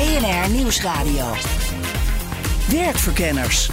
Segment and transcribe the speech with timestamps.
[0.00, 1.34] BNR Nieuwsradio.
[2.70, 3.70] Werkverkenners.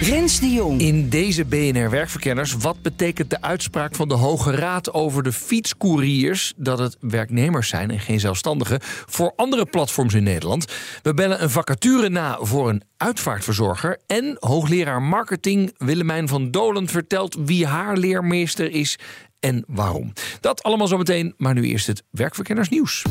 [0.00, 0.80] Rens de Jong.
[0.80, 6.52] In deze BNR Werkverkenners, wat betekent de uitspraak van de Hoge Raad over de fietscouriers
[6.56, 10.72] dat het werknemers zijn en geen zelfstandigen voor andere platforms in Nederland?
[11.02, 17.36] We bellen een vacature na voor een uitvaartverzorger en hoogleraar marketing Willemijn van Dolen vertelt
[17.44, 18.98] wie haar leermeester is
[19.44, 20.12] en waarom.
[20.40, 23.04] Dat allemaal zometeen, maar nu eerst het Werkverkennersnieuws.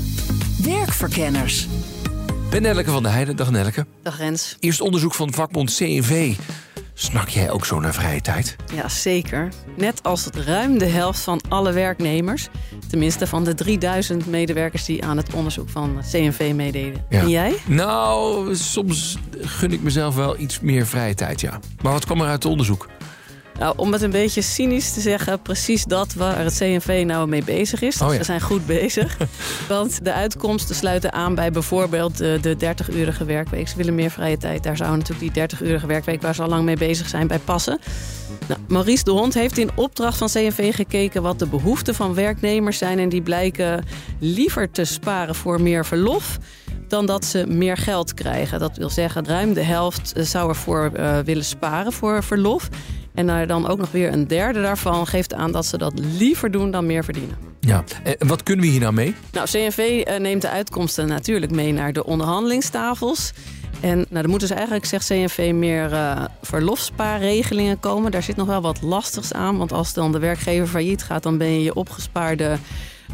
[0.64, 1.68] Werkverkenners.
[2.50, 3.36] Ben Nelleke van der Heijden.
[3.36, 3.86] Dag Nelleke.
[4.02, 4.58] Dag Rens.
[4.60, 6.36] Eerst onderzoek van vakbond CNV.
[6.94, 8.56] Snak jij ook zo naar vrije tijd?
[8.74, 9.50] Ja, zeker.
[9.78, 12.48] Net als het ruim de helft van alle werknemers.
[12.90, 17.06] Tenminste van de 3000 medewerkers die aan het onderzoek van CNV meededen.
[17.10, 17.20] Ja.
[17.20, 17.56] En jij?
[17.66, 21.60] Nou, soms gun ik mezelf wel iets meer vrije tijd, ja.
[21.82, 22.88] Maar wat kwam er uit het onderzoek?
[23.60, 27.44] Nou, om het een beetje cynisch te zeggen, precies dat waar het CNV nou mee
[27.44, 27.98] bezig is.
[27.98, 28.18] Dus Oh ja.
[28.18, 29.18] we zijn goed bezig.
[29.68, 33.68] Want de uitkomsten sluiten aan bij bijvoorbeeld de, de 30-urige werkweek.
[33.68, 34.64] Ze willen meer vrije tijd.
[34.64, 37.80] Daar zou natuurlijk die 30-urige werkweek, waar ze al lang mee bezig zijn, bij passen.
[38.48, 42.78] Nou, Maurice de Hond heeft in opdracht van CNV gekeken wat de behoeften van werknemers
[42.78, 43.00] zijn.
[43.00, 43.86] En die blijken
[44.20, 46.38] liever te sparen voor meer verlof
[46.88, 48.60] dan dat ze meer geld krijgen.
[48.60, 52.70] Dat wil zeggen, ruim de helft eh, zou ervoor eh, willen sparen voor verlof.
[53.14, 56.52] En daar dan ook nog weer een derde daarvan geeft aan dat ze dat liever
[56.52, 57.38] doen dan meer verdienen.
[57.60, 57.84] Ja.
[58.04, 59.16] En wat kunnen we hier nou mee?
[59.32, 63.34] Nou, CNV eh, neemt de uitkomsten natuurlijk mee naar de onderhandelingstafels.
[63.80, 68.12] En nou, er moeten dus eigenlijk, zegt CNV, meer eh verlofspaarregelingen komen.
[68.12, 69.58] Daar zit nog wel wat lastigs aan.
[69.58, 72.58] Want als dan de werkgever failliet gaat, dan ben je je opgespaarde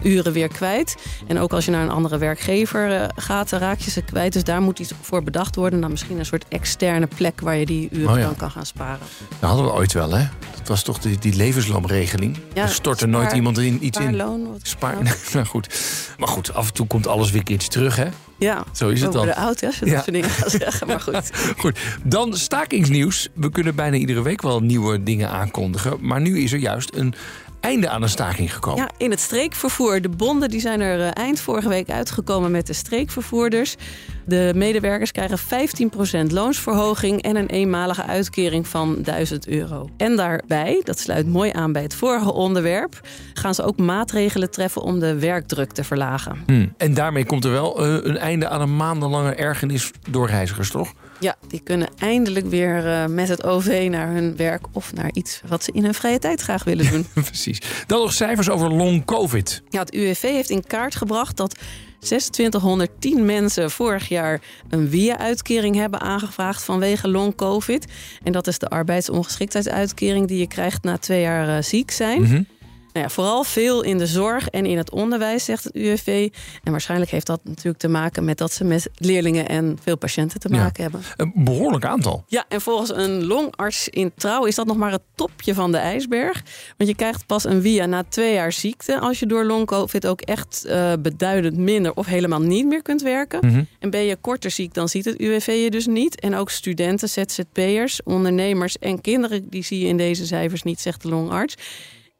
[0.03, 0.95] uren weer kwijt.
[1.27, 4.33] En ook als je naar een andere werkgever eh, gaat, dan raak je ze kwijt.
[4.33, 5.81] Dus daar moet iets voor bedacht worden.
[5.81, 8.23] Dan misschien een soort externe plek waar je die uren Oh ja.
[8.23, 8.99] dan kan gaan sparen.
[9.39, 10.27] Dat hadden we ooit wel, hè?
[10.57, 12.37] Dat was toch die, die levensloonregeling?
[12.53, 14.03] Ja, er stortte spaar- nooit iemand in, iets in.
[14.03, 14.95] Spaarloon, Spaar,
[15.33, 15.79] nou goed.
[16.17, 18.07] Maar goed, af en toe komt alles weer een keertje terug, hè?
[18.37, 19.25] Ja, Zo is het dan.
[19.25, 19.91] de oud, hè, als je Ja.
[19.93, 20.87] dat soort dingen gaat zeggen.
[20.87, 21.31] Maar goed.
[21.57, 23.27] Goed, dan stakingsnieuws.
[23.33, 25.97] We kunnen bijna iedere week wel nieuwe dingen aankondigen.
[26.01, 27.13] Maar nu is er juist een
[27.59, 28.79] einde aan een staking gekomen.
[28.81, 30.01] Ja, in het streekvervoer.
[30.01, 33.75] De bonden die zijn er eh, eind vorige week uitgekomen met de streekvervoerders.
[34.29, 35.39] De medewerkers krijgen
[36.29, 39.89] 15% loonsverhoging en een eenmalige uitkering van 1000 euro.
[39.97, 43.01] En daarbij, dat sluit mooi aan bij het vorige onderwerp,
[43.33, 46.43] gaan ze ook maatregelen treffen om de werkdruk te verlagen.
[46.45, 46.67] Hm.
[46.77, 50.93] En daarmee komt er wel eh, een einde aan een maandenlange ergernis door reizigers, toch?
[51.19, 55.41] Ja, die kunnen eindelijk weer eh, met het OV naar hun werk of naar iets
[55.47, 57.05] wat ze in hun vrije tijd graag willen doen.
[57.23, 57.61] Precies.
[57.87, 59.61] Dan nog cijfers over long covid.
[59.69, 61.59] Ja, het UWV heeft in kaart gebracht dat
[61.99, 67.85] 2610 mensen vorig jaar een WIA-uitkering hebben aangevraagd vanwege long-covid.
[68.23, 72.21] En dat is de arbeidsongeschiktheidsuitkering die je krijgt na twee jaar eh, ziek zijn.
[72.21, 72.41] Mhm.
[72.93, 76.29] Nou ja, vooral veel in de zorg en in het onderwijs, zegt het UWV.
[76.63, 80.39] En waarschijnlijk heeft dat natuurlijk te maken met dat ze met leerlingen en veel patiënten
[80.39, 80.57] te Ja.
[80.57, 81.01] maken hebben.
[81.17, 82.23] Een behoorlijk aantal.
[82.27, 85.77] Ja, en volgens een longarts in trouw is dat nog maar het topje van de
[85.77, 86.43] ijsberg.
[86.77, 90.21] Want je krijgt pas een via na twee jaar ziekte als je door long-covid ook
[90.21, 93.39] echt eh, beduidend minder of helemaal niet meer kunt werken.
[93.47, 93.63] Mhm.
[93.79, 96.19] En ben je korter ziek, dan ziet het UWV je dus niet.
[96.19, 101.01] En ook studenten, ZZP'ers, ondernemers en kinderen, die zie je in deze cijfers niet, zegt
[101.01, 101.55] de longarts.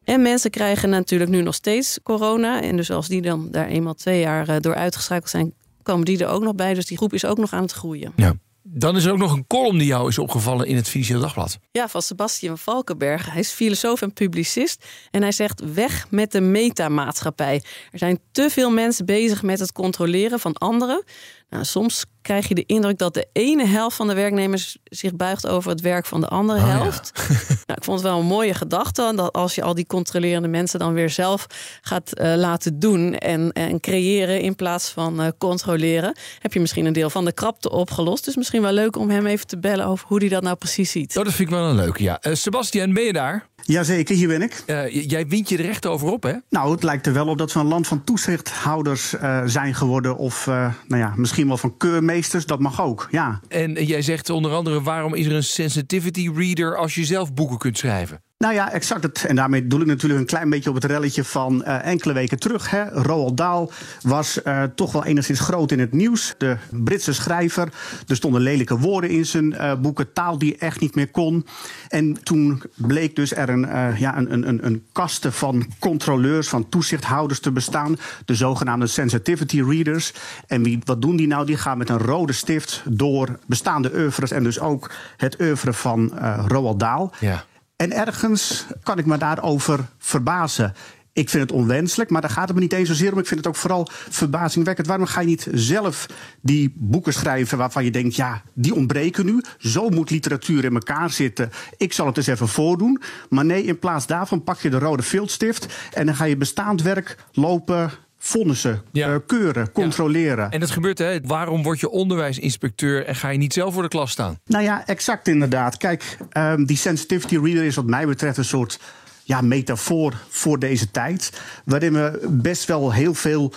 [0.04, 2.62] En mensen krijgen natuurlijk nu nog steeds corona.
[2.62, 6.18] En dus als die dan daar eenmaal twee jaar eh, door uitgeschakeld zijn, komen die
[6.18, 6.74] er ook nog bij.
[6.74, 8.12] Dus die groep is ook nog aan het groeien.
[8.16, 8.34] Ja.
[8.62, 11.58] Dan is er ook nog een column die jou is opgevallen in het Financieel Dagblad.
[11.72, 13.30] Ja, van Sebastian Valkenberg.
[13.30, 14.84] Hij is filosoof en publicist.
[15.10, 17.62] En hij zegt weg met de metamaatschappij.
[17.90, 21.04] Er zijn te veel mensen bezig met het controleren van anderen.
[21.50, 25.46] Nou, soms krijg je de indruk dat de ene helft van de werknemers zich buigt
[25.46, 26.72] over het werk van de andere Oh ja.
[26.72, 27.12] helft.
[27.66, 29.12] nou, ik vond het wel een mooie gedachte.
[29.16, 31.46] Dat als je al die controlerende mensen dan weer zelf
[31.80, 36.86] gaat eh, laten doen en, en creëren in plaats van eh, controleren, heb je misschien
[36.86, 38.24] een deel van de krapte opgelost.
[38.24, 40.90] Dus misschien wel leuk om hem even te bellen over hoe hij dat nou precies
[40.90, 41.16] ziet.
[41.18, 42.20] Oh, dat vind ik wel een leuke, ja.
[42.20, 43.48] Eh, Sebastian, ben je daar?
[43.70, 44.62] Jazeker, hier ben ik.
[44.66, 46.32] Eh, jij wint je er recht over op, hè?
[46.48, 50.16] Nou, het lijkt er wel op dat we een land van toezichthouders eh, zijn geworden.
[50.16, 52.46] Of eh, nou ja, misschien wel van keurmeesters.
[52.46, 53.40] Dat mag ook, ja.
[53.48, 57.58] En jij zegt onder andere, waarom is er een sensitivity reader als je zelf boeken
[57.58, 58.22] kunt schrijven?
[58.40, 59.02] Nou ja, exact.
[59.02, 59.24] Het.
[59.24, 62.38] En daarmee doe ik natuurlijk een klein beetje op het relletje van uh, enkele weken
[62.38, 62.70] terug.
[62.70, 62.88] Hè.
[62.88, 63.70] Roald Dahl
[64.02, 66.34] was uh, toch wel enigszins groot in het nieuws.
[66.38, 67.68] De Britse schrijver.
[68.06, 71.46] Er stonden lelijke woorden in zijn uh, boeken, taal die echt niet meer kon.
[71.88, 77.40] En toen bleek dus er een, ja, een, een, een kaste van controleurs, van toezichthouders
[77.40, 77.96] te bestaan.
[78.24, 80.12] De zogenaamde sensitivity readers.
[80.46, 81.46] En wie, wat doen die nou?
[81.46, 86.12] Die gaan met een rode stift door bestaande oeuvres en dus ook het oeuvre van
[86.46, 87.10] Roald Dahl.
[87.18, 87.44] Ja.
[87.80, 90.74] En ergens kan ik me daarover verbazen.
[91.12, 93.18] Ik vind het onwenselijk, maar daar gaat het me niet eens zozeer om.
[93.18, 94.86] Ik vind het ook vooral verbazingwekkend.
[94.86, 96.06] Waarom ga je niet zelf
[96.40, 99.42] die boeken schrijven waarvan je denkt, ja, die ontbreken nu.
[99.58, 101.50] Zo moet literatuur in elkaar zitten.
[101.76, 103.00] Ik zal het eens even voordoen.
[103.28, 106.82] Maar nee, in plaats daarvan pak je de rode viltstift en dan ga je bestaand
[106.82, 107.90] werk lopen
[108.22, 109.08] vonnissen, Ja.
[109.08, 110.50] eh, keuren, controleren.
[110.50, 111.20] En dat gebeurt, hè?
[111.20, 114.38] Waarom word je onderwijsinspecteur en ga je niet zelf voor de klas staan?
[114.46, 115.76] Nou ja, exact inderdaad.
[115.76, 118.80] Kijk, ehm, die sensitivity reader is wat mij betreft een soort
[119.24, 121.32] ja, metafoor voor deze tijd.
[121.64, 123.52] Waarin we best wel heel veel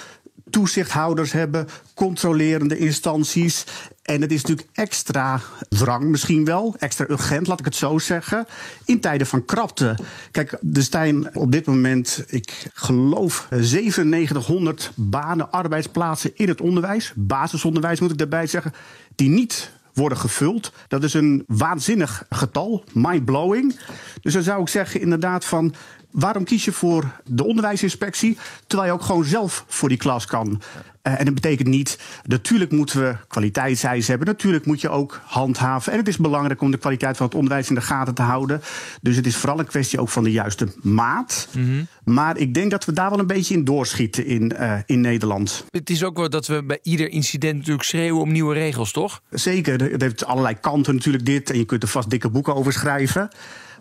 [0.49, 3.65] toezichthouders hebben, controlerende instanties.
[4.03, 8.45] En het is natuurlijk extra wrang misschien wel, extra urgent, laat ik het zo zeggen,
[8.85, 9.97] in tijden van krapte.
[10.31, 17.99] Kijk, er zijn op dit moment, ik geloof, 9700 banen, arbeidsplaatsen in het onderwijs, basisonderwijs
[17.99, 18.73] moet ik daarbij zeggen,
[19.15, 20.71] die niet worden gevuld.
[20.87, 23.79] Dat is een waanzinnig getal, mind-blowing.
[24.21, 25.73] Dus dan zou ik zeggen inderdaad van...
[26.13, 28.37] waarom kies je voor de onderwijsinspectie...
[28.67, 30.61] terwijl je ook gewoon zelf voor die klas kan?
[31.07, 34.27] Uh, en dat betekent niet, natuurlijk moeten we kwaliteitseisen hebben.
[34.27, 35.91] Natuurlijk moet je ook handhaven.
[35.91, 38.61] En het is belangrijk om de kwaliteit van het onderwijs in de gaten te houden.
[39.01, 41.47] Dus het is vooral een kwestie ook van de juiste maat.
[41.51, 41.83] Mhm.
[42.03, 45.65] Maar ik denk dat we daar wel een beetje in doorschieten in, uh, in Nederland.
[45.69, 49.21] Het is ook wel dat we bij ieder incident natuurlijk schreeuwen om nieuwe regels, toch?
[49.29, 51.49] Zeker, het heeft allerlei kanten natuurlijk dit.
[51.49, 53.29] En je kunt er vast dikke boeken over schrijven.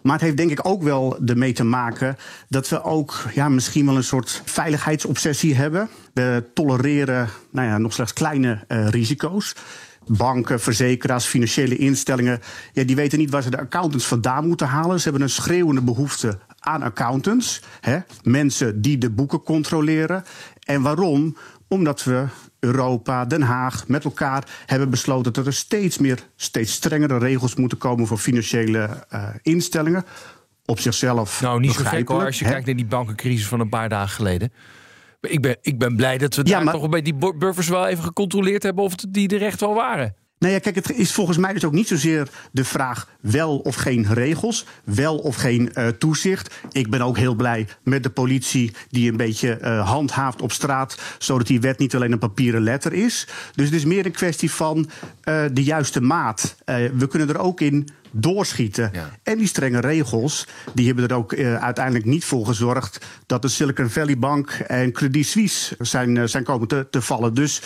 [0.03, 2.17] Maar het heeft denk ik ook wel ermee te maken
[2.49, 5.89] dat we ook ja, misschien wel een soort veiligheidsobsessie hebben.
[6.15, 9.55] We tolereren nou ja, nog slechts kleine uh, risico's.
[10.07, 12.41] Banken, verzekeraars, financiële instellingen,
[12.73, 14.99] ja, die weten niet waar ze de accountants vandaan moeten halen.
[14.99, 17.63] Ze hebben een schreeuwende behoefte aan accountants.
[17.81, 17.99] Hè?
[18.23, 20.25] Mensen die de boeken controleren.
[20.61, 21.37] En waarom?
[21.69, 22.25] Omdat we
[22.67, 27.79] Europa, Den Haag met elkaar hebben besloten dat er steeds meer, steeds strengere regels moeten
[27.79, 30.05] komen voor financiële uh, instellingen.
[30.65, 31.41] Op zichzelf.
[31.41, 32.51] Nou, niet zo gek hoor, als je hè?
[32.51, 34.53] kijkt naar die bankencrisis van een paar dagen geleden.
[35.21, 37.69] Ik ben, ik ben blij dat we Ja, daar maar- toch bij die bu- buffers
[37.69, 40.15] wel even gecontroleerd hebben of die er echt wel waren.
[40.43, 43.75] Nou ja, kijk, het is volgens mij dus ook niet zozeer de vraag wel of
[43.75, 46.55] geen regels, wel of geen eh, toezicht.
[46.73, 50.99] Ik ben ook heel blij met de politie die een beetje eh, handhaaft op straat,
[51.19, 53.29] zodat die wet niet alleen een papieren letter is.
[53.55, 54.91] Dus het is meer een kwestie van
[55.21, 56.57] eh, de juiste maat.
[56.95, 58.91] We kunnen er ook in doorschieten.
[58.93, 59.11] Ja.
[59.23, 63.91] En die strenge regels, die hebben er ook uiteindelijk niet voor gezorgd dat de Silicon
[63.91, 67.35] Valley Bank en Credit Suisse zijn, zijn komen te, te vallen.
[67.35, 67.63] Dus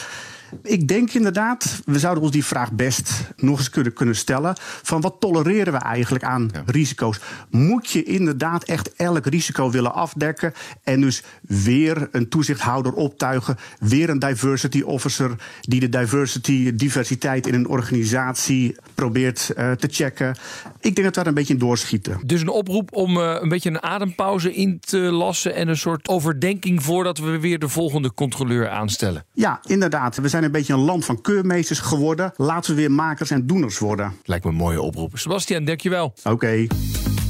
[0.63, 4.57] ik denk inderdaad, we zouden ons die vraag best nog eens kunnen, kunnen stellen.
[4.83, 7.21] Van wat tolereren we eigenlijk aan risico's?
[7.51, 10.53] Moet je inderdaad echt elk risico willen afdekken?
[10.83, 17.55] En dus weer een toezichthouder optuigen, weer een diversity officer die de diversity, diversiteit in
[17.55, 20.37] een organisatie probeert eh, te checken.
[20.81, 22.21] Ik denk dat we daar een beetje in doorschieten.
[22.25, 26.09] Dus een oproep om eh, een beetje een adempauze in te lassen en een soort
[26.09, 29.25] overdenking voordat we weer de volgende controleur aanstellen.
[29.33, 30.17] Ja, inderdaad.
[30.17, 32.33] We zijn een beetje een land van keurmeesters geworden.
[32.37, 34.13] Laten we weer makers en doeners worden.
[34.25, 35.19] Lijkt me een mooie oproep.
[35.19, 36.15] Sebastian, dankjewel.
[36.25, 36.67] Oké.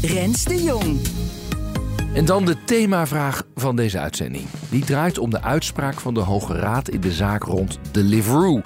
[0.03, 1.01] Rens de Jong.
[2.15, 4.45] En dan de themavraag van deze uitzending.
[4.71, 8.61] Die draait om de uitspraak van de Hoge Raad in de zaak rond Deliveroo.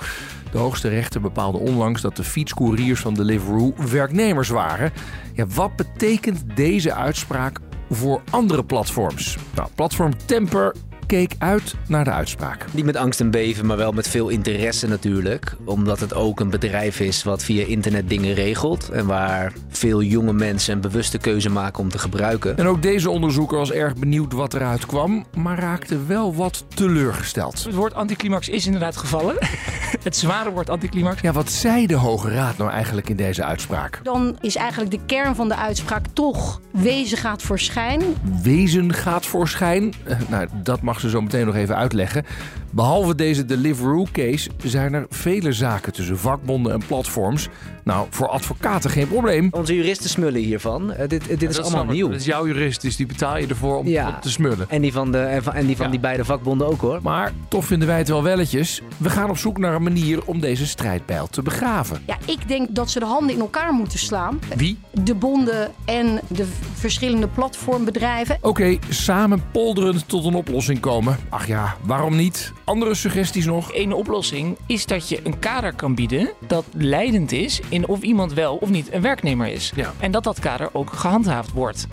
[0.52, 4.92] De hoogste rechter bepaalde onlangs dat de fietscouriers van Deliveroo werknemers waren.
[5.34, 7.58] Ja, wat betekent deze uitspraak
[7.90, 9.36] voor andere platforms?
[9.54, 10.74] Nou, platform Temper
[11.10, 12.64] keek uit naar de uitspraak.
[12.72, 15.56] Niet met angst en beven, maar wel met veel interesse natuurlijk.
[15.64, 18.88] Omdat het ook een bedrijf is wat via internet dingen regelt.
[18.88, 22.56] En waar veel jonge mensen een bewuste keuze maken om te gebruiken.
[22.56, 27.64] En ook deze onderzoeker was erg benieuwd wat eruit kwam, maar raakte wel wat teleurgesteld.
[27.64, 29.36] Het woord anticlimax is inderdaad gevallen.
[30.02, 31.20] het zware woord anticlimax.
[31.20, 34.00] Ja, wat zei de Hoge Raad nou eigenlijk in deze uitspraak?
[34.02, 38.02] Dan is eigenlijk de kern van de uitspraak toch wezen gaat voor schijn.
[38.42, 39.94] Wezen gaat voor schijn.
[40.04, 42.24] Eh, Nou, dat mag ze zo meteen nog even uitleggen.
[42.70, 47.48] Behalve deze Deliveroo-case zijn er vele zaken tussen vakbonden en platforms.
[47.84, 49.48] Nou, voor advocaten geen probleem.
[49.50, 50.92] Onze juristen smullen hiervan.
[50.92, 52.08] Eh, dit dit is allemaal nieuw.
[52.08, 54.18] Dat is jouw jurist, dus die betaal je ervoor om Ja.
[54.18, 54.66] te smullen.
[54.70, 55.90] En die van, de, en van, en die, van Ja.
[55.90, 56.98] die beide vakbonden ook hoor.
[57.02, 58.82] Maar toch vinden wij het wel welletjes.
[58.96, 62.02] We gaan op zoek naar een manier om deze strijdbijl te begraven.
[62.06, 64.40] Ja, ik denk dat ze de handen in elkaar moeten slaan.
[64.56, 64.78] Wie?
[65.04, 68.38] De bonden en de verschillende platformbedrijven.
[68.40, 71.16] Oké, samen polderend tot een oplossing komen.
[71.28, 72.52] Ach ja, waarom niet?
[72.70, 73.74] Andere suggesties nog?
[73.74, 78.32] Een oplossing is dat je een kader kan bieden dat leidend is in of iemand
[78.32, 79.72] wel of niet een werknemer is.
[79.74, 79.92] Ja.
[80.00, 81.86] En dat dat kader ook gehandhaafd wordt.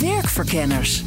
[0.00, 1.04] Werkverkenners.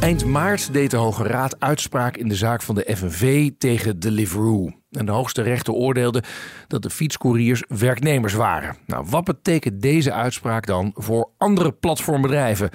[0.00, 4.70] Eind maart deed de Hoge Raad uitspraak in de zaak van de FNV tegen Deliveroo.
[4.90, 6.22] En de hoogste rechter oordeelde
[6.68, 8.76] dat de fietscouriers werknemers waren.
[8.86, 12.70] Nou, wat betekent deze uitspraak dan voor andere platformbedrijven?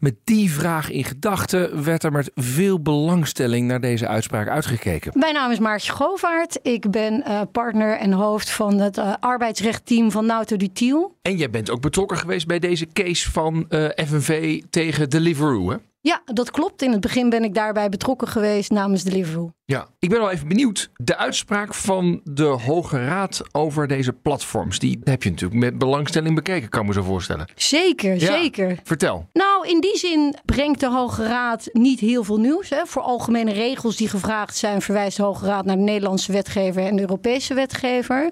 [0.00, 5.12] Met die vraag in gedachten werd er met veel belangstelling naar deze uitspraak uitgekeken.
[5.18, 6.58] Mijn naam is Maartje Govaert.
[6.62, 11.18] Ik ben eh, partner en hoofd van het eh, arbeidsrechtteam van Nauto Dutiel.
[11.22, 15.76] En jij bent ook betrokken geweest bij deze case van eh, FNV tegen Deliveroo, hè?
[16.02, 16.82] Ja, dat klopt.
[16.82, 19.52] In het begin ben ik daarbij betrokken geweest namens Deliveroo.
[19.64, 20.90] Ja, ik ben wel even benieuwd.
[20.96, 26.34] De uitspraak van de Hoge Raad over deze platforms, die heb je natuurlijk met belangstelling
[26.34, 27.48] bekeken, kan ik me zo voorstellen.
[27.54, 28.32] Zeker, Ja.
[28.40, 28.78] zeker.
[28.84, 29.26] Vertel.
[29.32, 32.68] Nou, in die zin brengt de Hoge Raad niet heel veel nieuws.
[32.70, 32.86] Hè.
[32.86, 36.94] Voor algemene regels die gevraagd zijn, verwijst de Hoge Raad naar de Nederlandse wetgever en
[36.96, 38.30] de Europese wetgever.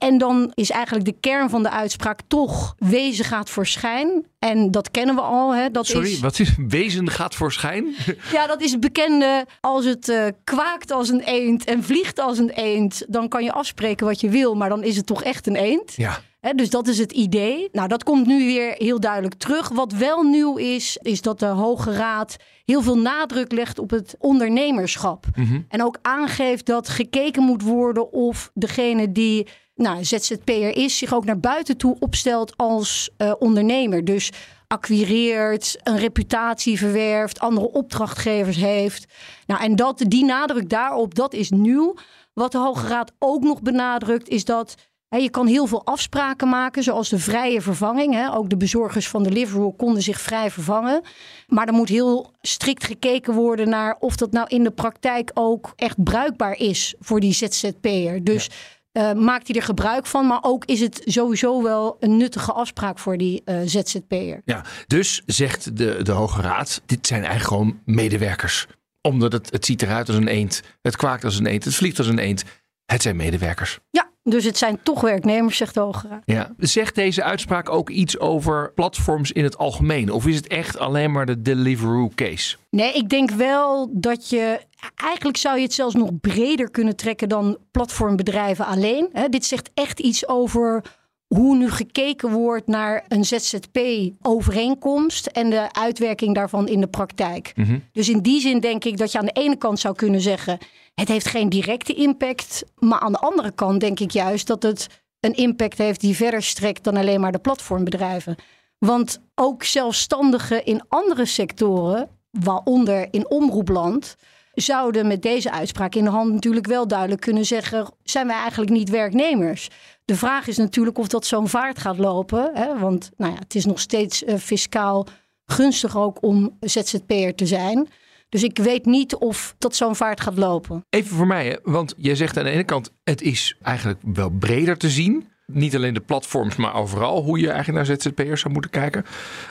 [0.00, 4.26] En dan is eigenlijk de kern van de uitspraak toch wezen gaat voor schijn.
[4.38, 5.54] En dat kennen we al.
[5.54, 5.70] Hè.
[5.70, 7.94] Dat Sorry, is, wat is wezen gaat voor schijn?
[8.32, 9.46] Ja, dat is het bekende.
[9.60, 13.52] Als het eh, kwaakt als een eend en vliegt als een eend, dan kan je
[13.52, 15.92] afspreken wat je wil, maar dan is het toch echt een eend.
[15.96, 16.20] Ja.
[16.54, 17.68] Dus dat is het idee.
[17.72, 19.68] Nou, dat komt nu weer heel duidelijk terug.
[19.68, 24.14] Wat wel nieuw is, is dat de Hoge Raad heel veel nadruk legt op het
[24.18, 25.26] ondernemerschap.
[25.68, 31.24] En ook aangeeft dat gekeken moet worden of degene die nou, ZZP'er is, zich ook
[31.24, 34.04] naar buiten toe opstelt als eh, ondernemer.
[34.04, 34.30] Dus
[34.66, 39.12] acquireert, een reputatie verwerft, andere opdrachtgevers heeft.
[39.46, 41.94] Nou, en dat, die nadruk daarop, dat is nieuw.
[42.32, 44.74] Wat de Hoge Raad ook nog benadrukt, is dat
[45.18, 48.30] je kan heel veel afspraken maken, zoals de vrije vervanging.
[48.32, 51.02] Ook de bezorgers van Deliveroo konden zich vrij vervangen.
[51.46, 55.72] Maar er moet heel strikt gekeken worden naar of dat nou in de praktijk ook
[55.76, 58.24] echt bruikbaar is voor die ZZP'er.
[58.24, 58.50] Dus
[58.92, 62.98] eh, maakt hij er gebruik van, maar ook is het sowieso wel een nuttige afspraak
[62.98, 64.40] voor die eh, ZZP'er.
[64.44, 68.66] Ja, dus zegt de, de Hoge Raad, dit zijn eigenlijk gewoon medewerkers.
[69.02, 71.98] Omdat het, het ziet eruit als een eend, het kwaakt als een eend, het vliegt
[71.98, 72.44] als een eend.
[72.90, 73.78] Het zijn medewerkers.
[73.90, 76.22] Ja, dus het zijn toch werknemers, zegt de Hoge Raad.
[76.24, 76.54] Ja.
[76.58, 80.12] Zegt deze uitspraak ook iets over platforms in het algemeen?
[80.12, 82.56] Of is het echt alleen maar de Deliveroo case?
[82.70, 84.60] Nee, ik denk wel dat je.
[84.94, 89.08] Eigenlijk zou je het zelfs nog breder kunnen trekken dan platformbedrijven alleen.
[89.12, 90.84] Hè, dit zegt echt iets over
[91.26, 97.52] hoe nu gekeken wordt naar een ZZP-overeenkomst en de uitwerking daarvan in de praktijk.
[97.92, 100.58] Dus in die zin denk ik dat je aan de ene kant zou kunnen zeggen:
[101.00, 102.64] het heeft geen directe impact.
[102.78, 104.86] Maar aan de andere kant denk ik juist dat het
[105.20, 108.36] een impact heeft die verder strekt dan alleen maar de platformbedrijven.
[108.78, 114.16] Want ook zelfstandigen in andere sectoren, waaronder in omroepland,
[114.54, 118.70] zouden met deze uitspraak in de hand natuurlijk wel duidelijk kunnen zeggen: zijn wij eigenlijk
[118.70, 119.68] niet werknemers?
[120.04, 122.50] De vraag is natuurlijk of dat zo'n vaart gaat lopen.
[122.54, 122.78] Hè?
[122.78, 125.06] Want nou ja, het is nog steeds eh, fiscaal
[125.46, 127.88] gunstig ook om ZZP'er te zijn.
[128.30, 130.84] Dus ik weet niet of dat zo'n vaart gaat lopen.
[130.90, 134.30] Even voor mij, hè, want jij zegt aan de ene kant, het is eigenlijk wel
[134.30, 135.28] breder te zien.
[135.46, 139.04] Niet alleen de platforms, maar overal hoe je eigenlijk naar ZZP'ers zou moeten kijken.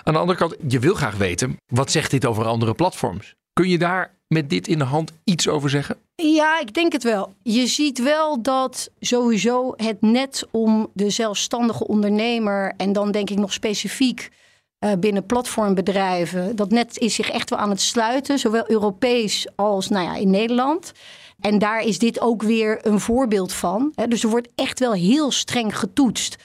[0.03, 3.36] Aan de andere kant, je wil graag weten, wat zegt dit over andere platforms?
[3.53, 5.98] Kun je daar met dit in de hand iets over zeggen?
[6.15, 7.33] Ja, ik denk het wel.
[7.43, 13.38] Je ziet wel dat sowieso het net om de zelfstandige ondernemer en dan denk ik
[13.38, 14.29] nog specifiek
[14.79, 19.89] eh, binnen platformbedrijven, dat net is zich echt wel aan het sluiten, zowel Europees als
[19.89, 20.91] nou ja, in Nederland.
[21.39, 23.91] En daar is dit ook weer een voorbeeld van.
[23.95, 24.07] Hè.
[24.07, 26.36] Dus er wordt echt wel heel streng getoetst.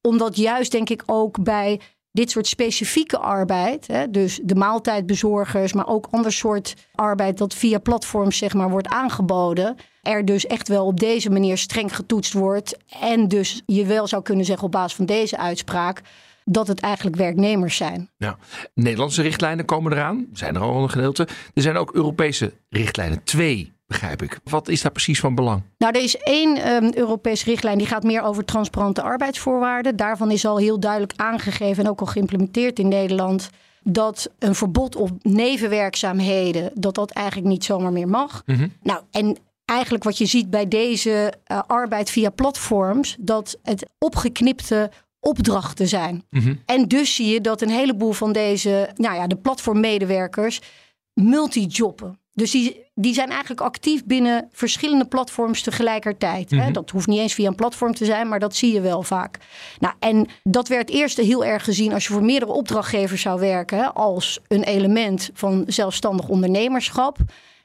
[0.00, 1.80] Omdat juist denk ik ook bij
[2.12, 7.78] dit soort specifieke arbeid, hè, dus de maaltijdbezorgers, maar ook ander soort arbeid dat via
[7.78, 12.76] platforms zeg maar wordt aangeboden, er dus echt wel op deze manier streng getoetst wordt.
[13.00, 16.02] En dus je wel zou kunnen zeggen op basis van deze uitspraak
[16.44, 18.10] dat het eigenlijk werknemers zijn.
[18.18, 18.36] Nou,
[18.74, 21.28] Nederlandse richtlijnen komen eraan, zijn er al een gedeelte.
[21.54, 24.40] Er zijn ook Europese richtlijnen, twee begrijp ik.
[24.44, 25.62] Wat is daar precies van belang?
[25.78, 29.96] Nou, er is één um, Europese richtlijn die gaat meer over transparante arbeidsvoorwaarden.
[29.96, 33.50] Daarvan is al heel duidelijk aangegeven en ook al geïmplementeerd in Nederland
[33.82, 38.42] dat een verbod op nevenwerkzaamheden, dat dat eigenlijk niet zomaar meer mag.
[38.82, 44.90] Nou, en eigenlijk wat je ziet bij deze uh, arbeid via platforms, dat het opgeknipte
[45.22, 46.24] opdrachten zijn.
[46.66, 50.60] En dus zie je dat een heleboel van deze, nou ja, de platformmedewerkers
[51.14, 52.20] multijobben.
[52.34, 56.50] Dus die, die zijn eigenlijk actief binnen verschillende platforms tegelijkertijd.
[56.50, 56.70] hè?
[56.70, 59.38] Dat hoeft niet eens via een platform te zijn, maar dat zie je wel vaak.
[59.78, 63.78] Nou, en dat werd eerst heel erg gezien als je voor meerdere opdrachtgevers zou werken,
[63.78, 67.18] hè, als een element van zelfstandig ondernemerschap.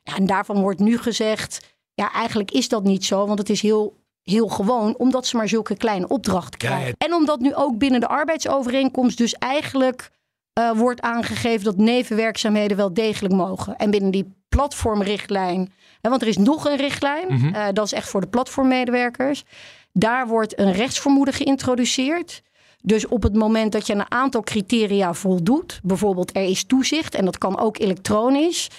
[0.04, 3.62] Ja, en daarvan wordt nu gezegd, ja, eigenlijk is dat niet zo, want het is
[3.62, 3.96] heel
[4.30, 6.88] heel gewoon, omdat ze maar zulke kleine opdrachten krijgen.
[6.88, 7.06] ja.
[7.08, 10.12] En omdat nu ook binnen de arbeidsovereenkomst dus eigenlijk
[10.54, 13.76] eh, wordt aangegeven dat nevenwerkzaamheden wel degelijk mogen.
[13.76, 18.10] En binnen die platformrichtlijn, hè, want er is nog een richtlijn, eh, dat is echt
[18.10, 19.44] voor de platformmedewerkers.
[19.94, 22.42] Daar wordt een rechtsvermoeden geïntroduceerd.
[22.82, 27.26] Dus op het moment dat je een aantal criteria voldoet, bijvoorbeeld er is toezicht en
[27.26, 28.70] dat kan ook elektronisch.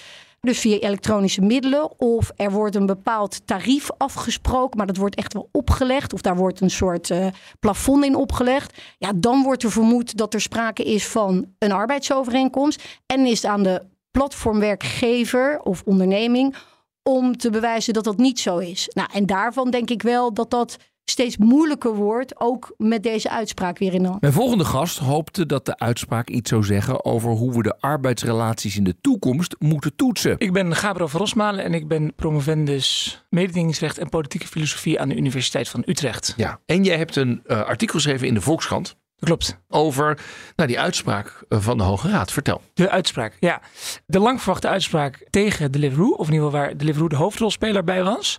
[0.41, 1.99] Dus via elektronische middelen.
[1.99, 6.13] Of er wordt een bepaald tarief afgesproken, maar dat wordt echt wel opgelegd.
[6.13, 7.27] Of daar wordt een soort eh,
[7.59, 8.81] plafond in opgelegd.
[8.97, 12.83] Ja, dan wordt er vermoed dat er sprake is van een arbeidsovereenkomst.
[13.05, 13.81] En is het aan de
[14.11, 16.55] platformwerkgever of onderneming
[17.03, 18.89] om te bewijzen dat dat niet zo is.
[18.93, 20.77] Nou, en daarvan denk ik wel dat dat
[21.09, 24.21] steeds moeilijker wordt, ook met deze uitspraak weer in de hand.
[24.21, 28.77] Mijn volgende gast hoopte dat de uitspraak iets zou zeggen over hoe we de arbeidsrelaties
[28.77, 30.35] in de toekomst moeten toetsen.
[30.37, 35.15] Ik ben Gabriel van Rosmalen en ik ben promovendus mededingingsrecht en politieke filosofie aan de
[35.15, 36.33] Universiteit van Utrecht.
[36.37, 36.59] Ja.
[36.65, 39.59] En jij hebt een eh, artikel geschreven in de Volkskrant Dat klopt.
[39.69, 40.19] over
[40.55, 42.31] nou, die uitspraak eh, van de Hoge Raad.
[42.31, 42.61] Vertel.
[42.73, 43.61] De uitspraak, ja.
[44.05, 48.03] De lang verwachte uitspraak tegen Deliveroo, of in ieder geval waar Deliveroo de hoofdrolspeler bij
[48.03, 48.37] was.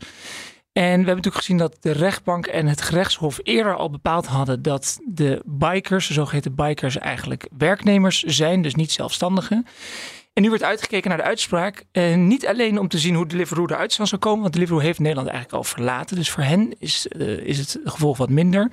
[0.80, 4.62] En we hebben natuurlijk gezien dat de rechtbank en het gerechtshof eerder al bepaald hadden
[4.62, 9.66] dat de bikers, de zogeheten bikers, eigenlijk werknemers zijn, dus niet zelfstandigen.
[10.32, 11.84] En nu wordt uitgekeken naar de uitspraak.
[11.92, 14.40] eh, niet alleen om te zien hoe Deliveroo eruit zou komen.
[14.40, 16.16] Want Deliveroo heeft Nederland eigenlijk al verlaten.
[16.16, 18.70] Dus voor hen is, eh, is het gevolg wat minder.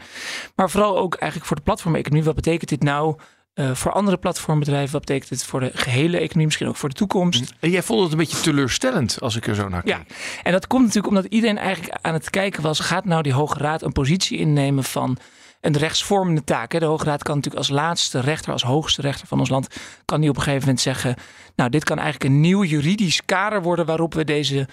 [0.55, 2.25] Maar vooral ook eigenlijk voor de platformeconomie.
[2.25, 3.15] Wat betekent dit nou
[3.57, 4.91] eh, voor andere platformbedrijven?
[4.91, 6.45] Wat betekent dit voor de gehele economie?
[6.45, 7.53] Misschien ook voor de toekomst?
[7.59, 10.09] En jij vond het een beetje teleurstellend als ik er zo naar kijk.
[10.09, 13.33] Ja, en dat komt natuurlijk omdat iedereen eigenlijk aan het kijken was: gaat nou die
[13.33, 15.17] Hoge Raad een positie innemen van
[15.61, 16.71] een rechtsvormende taak?
[16.71, 16.79] Hè?
[16.79, 19.67] De Hoge Raad kan natuurlijk als laatste rechter, als hoogste rechter van ons land,
[20.05, 21.15] kan die op een gegeven moment zeggen:
[21.55, 24.67] Nou, dit kan eigenlijk een nieuw juridisch kader worden waarop we deze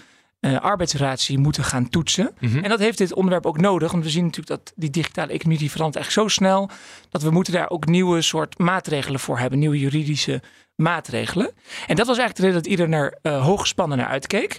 [0.45, 2.31] eh, arbeidsrelatie moeten gaan toetsen.
[2.41, 3.93] En dat heeft dit onderwerp ook nodig.
[3.93, 6.71] Want we zien natuurlijk dat die digitale economie die verandert eigenlijk zo snel.
[7.11, 9.59] Dat we moeten daar ook nieuwe soort maatregelen voor hebben.
[9.59, 10.43] Nieuwe juridische
[10.77, 11.51] maatregelen.
[11.87, 14.59] En dat was eigenlijk de reden dat ieder naar eh hooggespannen naar uitkeek.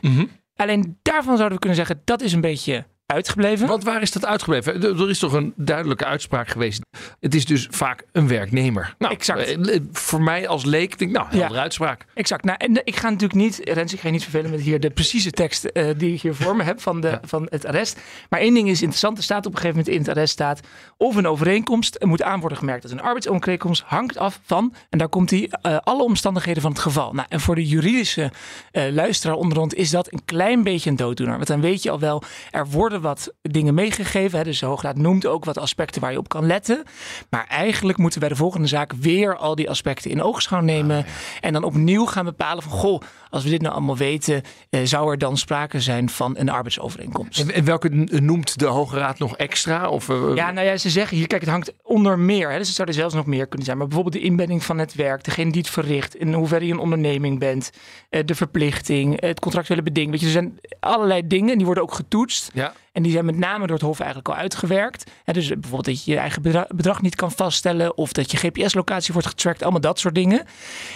[0.56, 3.68] Alleen daarvan zouden we kunnen zeggen dat is een beetje uitgebleven.
[3.68, 4.84] Want waar is dat uitgebleven?
[4.84, 6.82] Er is toch een duidelijke uitspraak geweest.
[7.20, 8.96] Het is dus vaak een werknemer.
[8.98, 9.68] Nou, Exact.
[9.68, 11.60] eh, Voor mij als leek denk ik, nou, heldere Ja.
[11.62, 12.06] uitspraak.
[12.14, 12.44] Exact.
[12.44, 14.90] Nou, en ik ga natuurlijk niet, Rens, ik ga je niet vervelen met hier de
[14.90, 18.00] precieze tekst eh, die ik hier voor me heb van, de, van het arrest.
[18.30, 19.18] Maar één ding is interessant.
[19.18, 20.60] Er staat op een gegeven moment in het arrest staat
[20.98, 22.82] of een overeenkomst moet aan worden gemerkt.
[22.82, 26.80] Dat een arbeidsovereenkomst hangt af van, en daar komt die, eh, alle omstandigheden van het
[26.82, 27.14] geval.
[27.14, 28.32] Nou, en voor de juridische
[28.72, 31.36] eh, luisteraar onder ons is dat een klein beetje een dooddoener.
[31.36, 34.38] Want dan weet je al wel, er worden wat dingen meegegeven.
[34.38, 36.84] Hè, dus de Hoograad noemt ook wat aspecten waar je op kan letten.
[37.30, 41.06] Maar eigenlijk moeten we bij de volgende zaak weer al die aspecten in oogschouw nemen.
[41.42, 45.12] En dan opnieuw gaan bepalen van, goh, als we dit nou allemaal weten, eh, zou
[45.12, 47.40] er dan sprake zijn van een arbeidsovereenkomst.
[47.40, 49.90] En, en welke n- noemt de Hoge Raad nog extra?
[49.90, 52.52] Of, eh, Ja, nou ja, ze zeggen hier, kijk, het hangt onder meer.
[52.52, 53.78] Hè, dus het zou er zelfs nog meer kunnen zijn.
[53.78, 56.80] Maar bijvoorbeeld de inbedding van het werk, degene die het verricht, in hoeverre je een
[56.80, 57.70] onderneming bent,
[58.10, 60.12] eh, de verplichting, het contractuele beding.
[60.12, 62.50] Weet je, er zijn allerlei dingen en die worden ook getoetst.
[62.54, 62.74] Ja.
[62.96, 65.12] En die zijn met name door het Hof eigenlijk al uitgewerkt.
[65.24, 67.98] Hè, dus bijvoorbeeld dat je je eigen bedra- bedrag niet kan vaststellen.
[67.98, 69.62] Of dat je GPS-locatie wordt getrackt.
[69.62, 70.46] Allemaal dat soort dingen.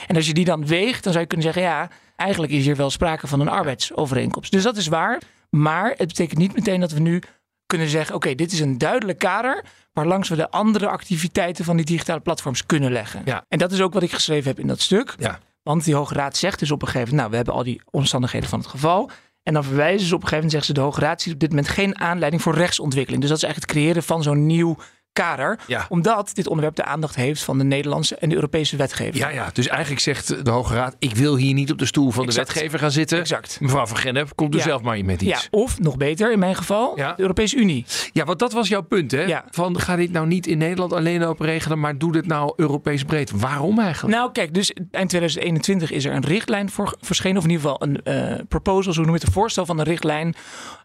[0.08, 1.72] En als je die dan weegt, dan zou je kunnen zeggen...
[1.72, 4.52] ja, eigenlijk is hier wel sprake van een arbeidsovereenkomst.
[4.52, 5.22] Dus dat is waar.
[5.50, 7.22] Maar het betekent niet meteen dat we nu
[7.66, 8.16] kunnen zeggen...
[8.16, 9.64] oké, dit is een duidelijk kader...
[9.94, 13.22] waarlangs we de andere activiteiten van die digitale platforms kunnen leggen.
[13.26, 13.44] Ja.
[13.48, 15.16] En dat is ook wat ik geschreven heb in dat stuk.
[15.18, 15.40] Ja.
[15.64, 17.20] Want die Hoge Raad zegt dus op een gegeven moment...
[17.20, 19.10] nou, we hebben al die omstandigheden van het geval...
[19.50, 21.40] En dan verwijzen ze op een gegeven moment, zeggen ze, de Hoge Raad ziet op
[21.40, 23.22] dit moment geen aanleiding voor rechtsontwikkeling.
[23.22, 24.78] Dus dat is eigenlijk het creëren van zo'n nieuw
[25.14, 25.60] kader.
[25.68, 25.86] Ja.
[25.90, 29.18] Omdat dit onderwerp de aandacht heeft van de Nederlandse en de Europese wetgeving.
[29.18, 32.12] Ja, ja, dus eigenlijk zegt de Hoge Raad: ik wil hier niet op de stoel
[32.12, 32.48] van Exact.
[32.48, 33.20] de wetgever gaan zitten.
[33.20, 33.58] Exact.
[33.62, 34.62] Mevrouw van Gennep, komt Ja.
[34.62, 35.48] zelf maar met Ja, iets.
[35.52, 37.14] of nog beter in mijn geval, Ja.
[37.14, 37.86] de Europese Unie.
[38.14, 38.24] Ja.
[38.26, 39.22] want dat was jouw punt, hè?
[39.24, 39.46] Ja.
[39.50, 43.04] Van ga dit nou niet in Nederland alleen op regelen, maar doe dit nou Europees
[43.04, 43.32] breed.
[43.32, 44.16] Waarom eigenlijk?
[44.18, 47.88] Nou, kijk, dus eind 2021 is er een richtlijn voor verschenen, of in ieder geval
[47.88, 50.36] een eh proposal, zo noem je het, een voorstel van een richtlijn.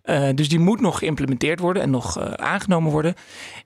[0.02, 3.14] Eh, dus die moet nog geïmplementeerd worden en nog eh, aangenomen worden.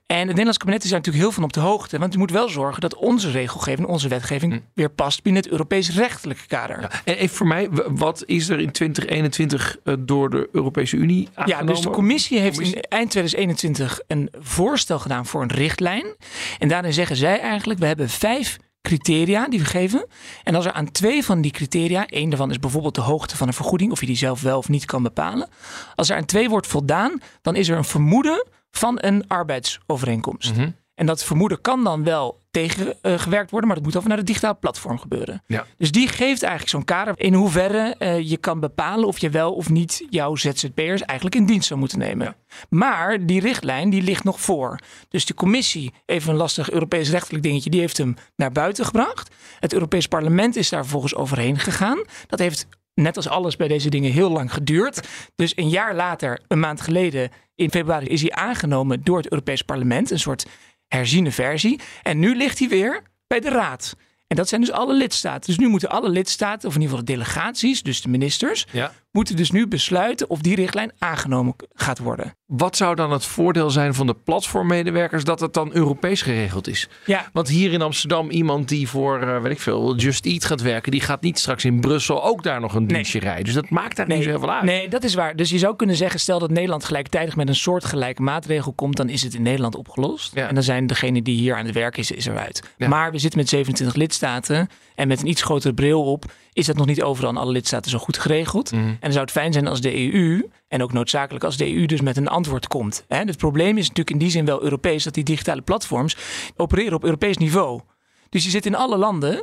[0.05, 1.99] En het Nederlands kabinet is daar natuurlijk heel van op de hoogte.
[1.99, 4.59] Want je moet wel zorgen dat onze regelgeving, onze wetgeving Hm.
[4.73, 7.01] weer past binnen het Europees rechtelijke kader.
[7.05, 11.29] En even voor mij, wat is er in 2021 eh, door de Europese Unie Ja,
[11.41, 11.65] aangenomen?
[11.73, 12.81] dus de commissie heeft Commissie.
[12.81, 16.15] in eind 2021 een voorstel gedaan voor een richtlijn.
[16.59, 20.07] En daarin zeggen zij eigenlijk, we hebben vijf criteria die we geven.
[20.43, 23.47] En als er aan twee van die criteria, één daarvan is bijvoorbeeld de hoogte van
[23.47, 25.49] een vergoeding, of je die zelf wel of niet kan bepalen.
[25.95, 30.55] Als er aan twee wordt voldaan, dan is er een vermoeden van een arbeidsovereenkomst.
[30.55, 30.69] Mhm.
[30.95, 34.59] En dat vermoeden kan dan wel tegengewerkt worden, maar dat moet dan vanuit het digitaal
[34.59, 35.43] platform gebeuren.
[35.47, 35.65] Ja.
[35.77, 39.53] Dus die geeft eigenlijk zo'n kader in hoeverre eh, je kan bepalen of je wel
[39.53, 42.35] of niet jouw ZZP'ers eigenlijk in dienst zou moeten nemen.
[42.69, 44.79] Maar die richtlijn die ligt nog voor.
[45.09, 49.35] Dus de commissie, even een lastig Europees rechtelijk dingetje, die heeft hem naar buiten gebracht.
[49.59, 52.03] Het Europees Parlement is daar vervolgens overheen gegaan.
[52.27, 52.67] Dat heeft
[53.01, 55.07] net als alles bij deze dingen heel lang geduurd.
[55.35, 59.61] Dus een jaar later, een maand geleden, in februari, is hij aangenomen door het Europees
[59.61, 60.11] Parlement.
[60.11, 60.45] Een soort
[60.87, 61.79] herziene versie.
[62.03, 63.95] En nu ligt hij weer bij de Raad.
[64.27, 65.45] En dat zijn dus alle lidstaten.
[65.45, 68.93] Dus nu moeten alle lidstaten, of in ieder geval de delegaties, dus de ministers, Ja.
[69.11, 72.33] Moeten dus nu besluiten of die richtlijn aangenomen gaat worden.
[72.45, 76.89] Wat zou dan het voordeel zijn van de platformmedewerkers dat het dan Europees geregeld is?
[77.05, 80.61] Ja, Want hier in Amsterdam iemand die voor, eh, weet ik veel, Just Eat gaat
[80.61, 83.45] werken, die gaat niet straks in Brussel ook daar nog een dienstje rijden.
[83.45, 84.63] Dus dat maakt daar niet zo heel veel uit.
[84.63, 85.35] Nee, dat is waar.
[85.35, 89.09] Dus je zou kunnen zeggen, stel dat Nederland gelijktijdig met een soortgelijke maatregel komt, dan
[89.09, 90.35] is het in Nederland opgelost.
[90.35, 90.47] Ja.
[90.47, 92.63] En dan zijn degenen die hier aan het werk is, is eruit.
[92.77, 92.87] Ja.
[92.87, 94.69] Maar we zitten met 27 lidstaten
[94.99, 97.91] en met een iets grotere bril op, is dat nog niet overal in alle lidstaten
[97.91, 98.71] zo goed geregeld.
[98.71, 98.87] Mhm.
[98.87, 101.85] En dan zou het fijn zijn als de EU, en ook noodzakelijk als de EU
[101.85, 103.03] dus met een antwoord komt.
[103.07, 103.17] Hè?
[103.17, 106.17] Het probleem is natuurlijk in die zin wel Europees, dat die digitale platforms
[106.55, 107.81] opereren op Europees niveau.
[108.29, 109.33] Dus je zit in alle landen.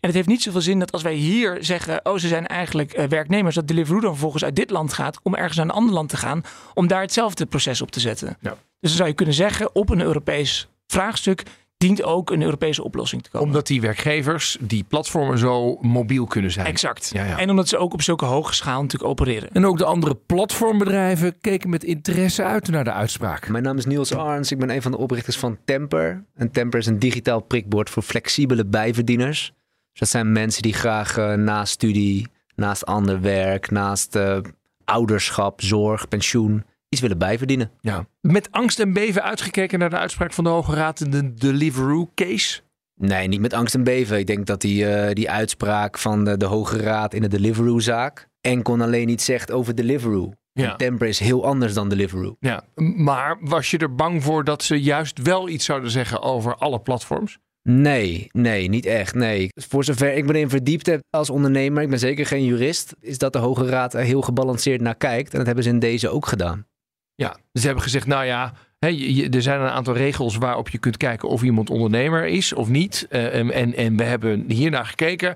[0.00, 2.92] En het heeft niet zoveel zin dat als wij hier zeggen, oh ze zijn eigenlijk
[2.92, 5.94] eh, werknemers, dat Deliveroo dan vervolgens uit dit land gaat om ergens naar een ander
[5.94, 6.42] land te gaan,
[6.74, 8.36] om daar hetzelfde proces op te zetten.
[8.40, 8.50] Ja.
[8.50, 11.42] Dus dan zou je kunnen zeggen, op een Europees vraagstuk
[11.80, 13.46] dient ook een Europese oplossing te komen.
[13.46, 16.66] Omdat die werkgevers, die platformen zo mobiel kunnen zijn.
[16.66, 17.10] Exact.
[17.12, 17.38] Ja, ja.
[17.38, 19.50] En omdat ze ook op zulke hoge schaal natuurlijk opereren.
[19.52, 23.48] En ook de andere platformbedrijven keken met interesse uit naar de uitspraak.
[23.48, 24.52] Mijn naam is Niels Arns.
[24.52, 26.24] Ik ben een van de oprichters van Temper.
[26.34, 29.52] En Temper is een digitaal prikbord voor flexibele bijverdieners.
[29.90, 34.38] Dus dat zijn mensen die graag eh, naast studie, naast ander werk, naast eh,
[34.84, 37.70] ouderschap, zorg, pensioen iets willen bijverdienen.
[37.80, 38.06] Ja.
[38.20, 42.60] Met angst en beven uitgekeken naar de uitspraak van de Hoge Raad in de Deliveroo-case.
[42.94, 44.18] Nee, niet met angst en beven.
[44.18, 48.28] Ik denk dat die, eh, die uitspraak van de, de Hoge Raad in de Deliveroo-zaak
[48.40, 50.32] enkel en alleen iets zegt over Deliveroo.
[50.52, 50.76] Ja.
[50.76, 52.36] Temper is heel anders dan Deliveroo.
[52.40, 52.64] Ja,
[52.96, 56.80] maar was je er bang voor dat ze juist wel iets zouden zeggen over alle
[56.80, 57.38] platforms?
[57.62, 59.14] Nee, nee, niet echt.
[59.14, 59.48] Nee.
[59.54, 63.18] Voor zover ik me erin verdiept heb als ondernemer, ik ben zeker geen jurist, is
[63.18, 65.30] dat de Hoge Raad er heel gebalanceerd naar kijkt.
[65.32, 66.66] En dat hebben ze in deze ook gedaan.
[67.20, 70.96] Ja, ze hebben gezegd, nou ja, je- er zijn een aantal regels waarop je kunt
[70.96, 73.06] kijken of iemand ondernemer is of niet.
[73.10, 75.34] Eh, en, en, we hebben hiernaar gekeken.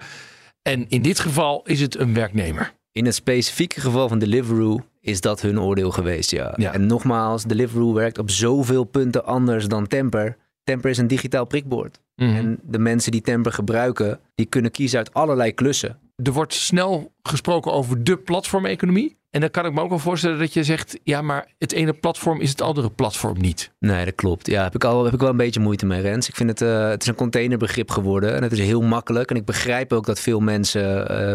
[0.62, 2.73] En in dit geval is het een werknemer.
[2.92, 6.53] In het specifieke geval van Deliveroo is dat hun oordeel geweest, ja.
[6.57, 6.73] Ja.
[6.73, 10.37] En nogmaals, Deliveroo werkt op zoveel punten anders dan Temper.
[10.62, 12.01] Temper is een digitaal prikbord.
[12.16, 12.35] Mhm.
[12.35, 15.99] En de mensen die Temper gebruiken, die kunnen kiezen uit allerlei klussen.
[16.23, 19.16] Er wordt snel gesproken over de platformeconomie.
[19.35, 21.92] En dan kan ik me ook wel voorstellen dat je zegt, ja, maar het ene
[21.92, 23.73] platform is het andere platform niet.
[23.79, 24.47] Nee, dat klopt.
[24.47, 26.29] Ja, heb ik, al, heb ik wel een beetje moeite mee, Rens.
[26.29, 29.31] Ik vind het, eh, het is een containerbegrip geworden en het is heel makkelijk.
[29.31, 31.35] En ik begrijp ook dat veel mensen eh,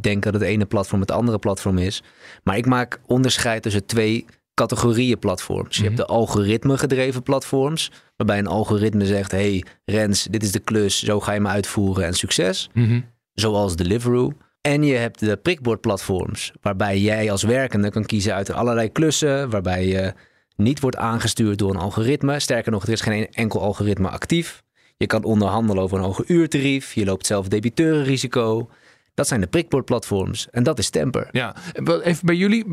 [0.00, 2.02] denken dat het ene platform het andere platform is.
[2.42, 5.76] Maar ik maak onderscheid tussen twee categorieën platforms.
[5.76, 10.58] Je hebt de algoritme gedreven platforms, waarbij een algoritme zegt, hey Rens, dit is de
[10.58, 12.70] klus, zo ga je me uitvoeren en succes.
[13.32, 14.32] Zoals Deliveroo.
[14.68, 19.86] En je hebt de prikbordplatforms, waarbij jij als werkende kan kiezen uit allerlei klussen, waarbij
[19.86, 20.12] je
[20.56, 22.40] niet wordt aangestuurd door een algoritme.
[22.40, 24.62] Sterker nog, er is geen enkel algoritme actief.
[24.96, 26.94] Je kan onderhandelen over een hoger uurtarief.
[26.94, 28.70] Je loopt zelf debiteurenrisico.
[29.14, 30.50] Dat zijn de prikbordplatforms.
[30.50, 31.28] En dat is Temper.
[31.32, 31.56] Ja,
[32.02, 32.64] even bij jullie,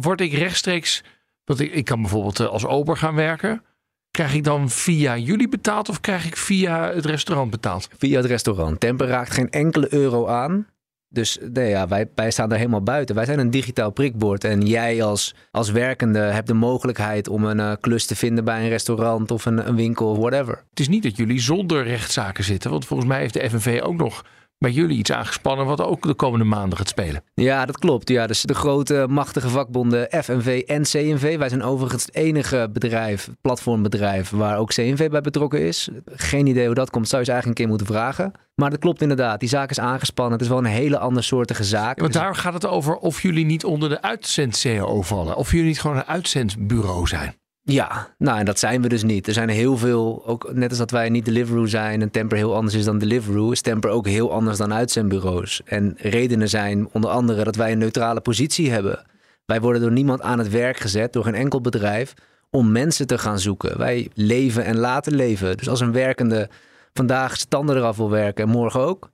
[0.00, 1.02] word ik rechtstreeks,
[1.44, 3.62] want ik, ik kan bijvoorbeeld eh, als ober gaan werken.
[4.10, 7.88] Krijg ik dan via jullie betaald of krijg ik via het restaurant betaald?
[7.98, 8.80] Via het restaurant.
[8.80, 10.66] Temper raakt geen enkele euro aan.
[11.14, 13.14] Dus nee, ja, wij, wij staan daar helemaal buiten.
[13.14, 14.44] Wij zijn een digitaal prikbord.
[14.44, 18.62] En jij als, als werkende hebt de mogelijkheid om een eh, klus te vinden bij
[18.62, 20.62] een restaurant of een, een winkel of whatever.
[20.70, 23.96] Het is niet dat jullie zonder rechtszaken zitten, want volgens mij heeft de FNV ook
[23.96, 24.24] nog
[24.64, 27.22] bij jullie iets aangespannen wat ook de komende maanden gaat spelen.
[27.34, 28.08] Ja, dat klopt.
[28.08, 31.38] Ja, dus de grote machtige vakbonden FNV en CNV.
[31.38, 35.88] Wij zijn overigens het enige bedrijf, platformbedrijf, waar ook CNV bij betrokken is.
[36.06, 38.32] Geen idee hoe dat komt, zou je ze eigenlijk een keer moeten vragen.
[38.54, 39.40] Maar dat klopt inderdaad.
[39.40, 40.32] Die zaak is aangespannen.
[40.32, 41.96] Het is wel een hele andersoortige zaak.
[41.96, 45.36] Ja, want Dus- daar gaat het over of jullie niet onder de uitzend-CAO vallen.
[45.36, 47.34] Of jullie niet gewoon een uitzendbureau zijn.
[47.66, 49.26] Ja, nou en dat zijn we dus niet.
[49.26, 52.54] Er zijn heel veel, ook net als dat wij niet Deliveroo zijn en Temper heel
[52.54, 55.60] anders is dan Deliveroo, is Temper ook heel anders dan uitzendbureaus.
[55.64, 59.04] En redenen zijn onder andere dat wij een neutrale positie hebben.
[59.46, 62.14] Wij worden door niemand aan het werk gezet, door geen enkel bedrijf,
[62.50, 63.78] om mensen te gaan zoeken.
[63.78, 65.56] Wij leven en laten leven.
[65.56, 66.48] Dus als een werkende
[66.92, 69.10] vandaag standen eraf wil werken en morgen ook,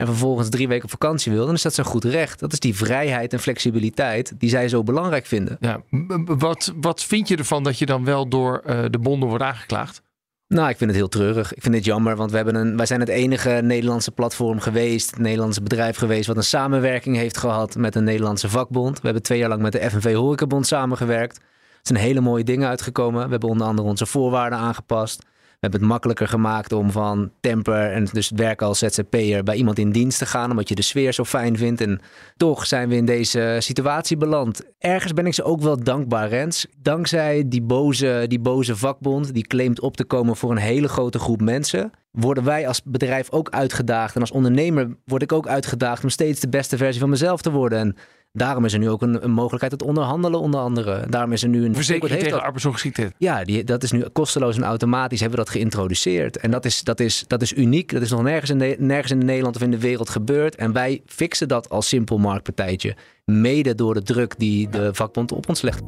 [0.00, 2.38] en vervolgens drie weken op vakantie wil, dan is dat zijn goed recht.
[2.40, 5.56] Dat is die vrijheid en flexibiliteit die zij zo belangrijk vinden.
[5.60, 5.82] Ja,
[6.24, 10.02] wat, wat vind je ervan dat je dan wel door uh, de bonden wordt aangeklaagd?
[10.48, 11.54] Nou, ik vind het heel treurig.
[11.54, 15.10] Ik vind het jammer, want we hebben een, wij zijn het enige Nederlandse platform geweest,
[15.10, 18.96] het Nederlandse bedrijf geweest, wat een samenwerking heeft gehad met een Nederlandse vakbond.
[18.96, 21.36] We hebben twee jaar lang met de FNV Horecabond samengewerkt.
[21.36, 21.42] Er
[21.82, 23.24] zijn hele mooie dingen uitgekomen.
[23.24, 25.22] We hebben onder andere onze voorwaarden aangepast.
[25.60, 29.78] We hebben het makkelijker gemaakt om van temper en dus werken als ZZP'er bij iemand
[29.78, 31.80] in dienst te gaan, omdat je de sfeer zo fijn vindt.
[31.80, 32.00] En
[32.36, 34.62] toch zijn we in deze situatie beland.
[34.78, 36.66] Ergens ben ik ze ook wel dankbaar, Rens.
[36.82, 41.18] Dankzij die boze, die boze vakbond, die claimt op te komen voor een hele grote
[41.18, 44.14] groep mensen, worden wij als bedrijf ook uitgedaagd.
[44.14, 47.50] En als ondernemer word ik ook uitgedaagd om steeds de beste versie van mezelf te
[47.50, 47.78] worden.
[47.78, 47.96] En
[48.32, 51.06] Daarom is er nu ook een, een, mogelijkheid tot onderhandelen, onder andere.
[51.08, 53.14] Daarom is er nu een verzekering tegen arbeidsongeschiktheid.
[53.18, 56.36] Ja, die, dat is nu kosteloos en automatisch hebben we dat geïntroduceerd.
[56.36, 57.92] En dat is, dat is, dat is uniek.
[57.92, 60.56] Dat is nog nergens in, nergens in Nederland of in de wereld gebeurd.
[60.56, 62.96] En wij fixen dat als simpel marktpartijtje.
[63.24, 65.82] Mede door de druk die de vakbond op ons legt.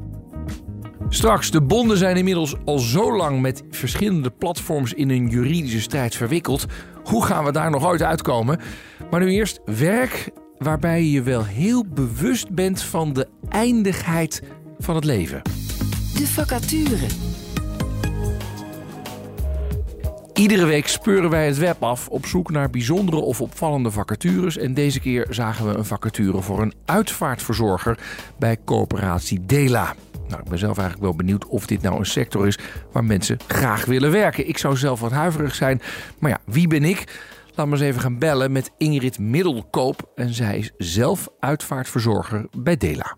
[1.08, 6.14] Straks, de bonden zijn inmiddels al zo lang met verschillende platforms in een juridische strijd
[6.14, 6.66] verwikkeld.
[7.04, 8.60] Hoe gaan we daar nog ooit uitkomen?
[9.10, 10.30] Maar nu eerst werk
[10.62, 14.42] waarbij je je wel heel bewust bent van de eindigheid
[14.78, 15.42] van het leven.
[16.14, 17.06] De vacature.
[20.34, 24.56] Iedere week speuren wij het web af op zoek naar bijzondere of opvallende vacatures.
[24.56, 27.98] En deze keer zagen we een vacature voor een uitvaartverzorger
[28.38, 29.94] bij coöperatie Dela.
[30.28, 32.58] Nou, ik ben zelf eigenlijk wel benieuwd of dit nou een sector is
[32.92, 34.48] waar mensen graag willen werken.
[34.48, 35.80] Ik zou zelf wat huiverig zijn,
[36.18, 37.20] maar ja, wie ben ik?
[37.54, 40.12] Laten we eens even gaan bellen met Ingrid Middelkoop.
[40.14, 43.16] En zij is zelf uitvaartverzorger bij Dela.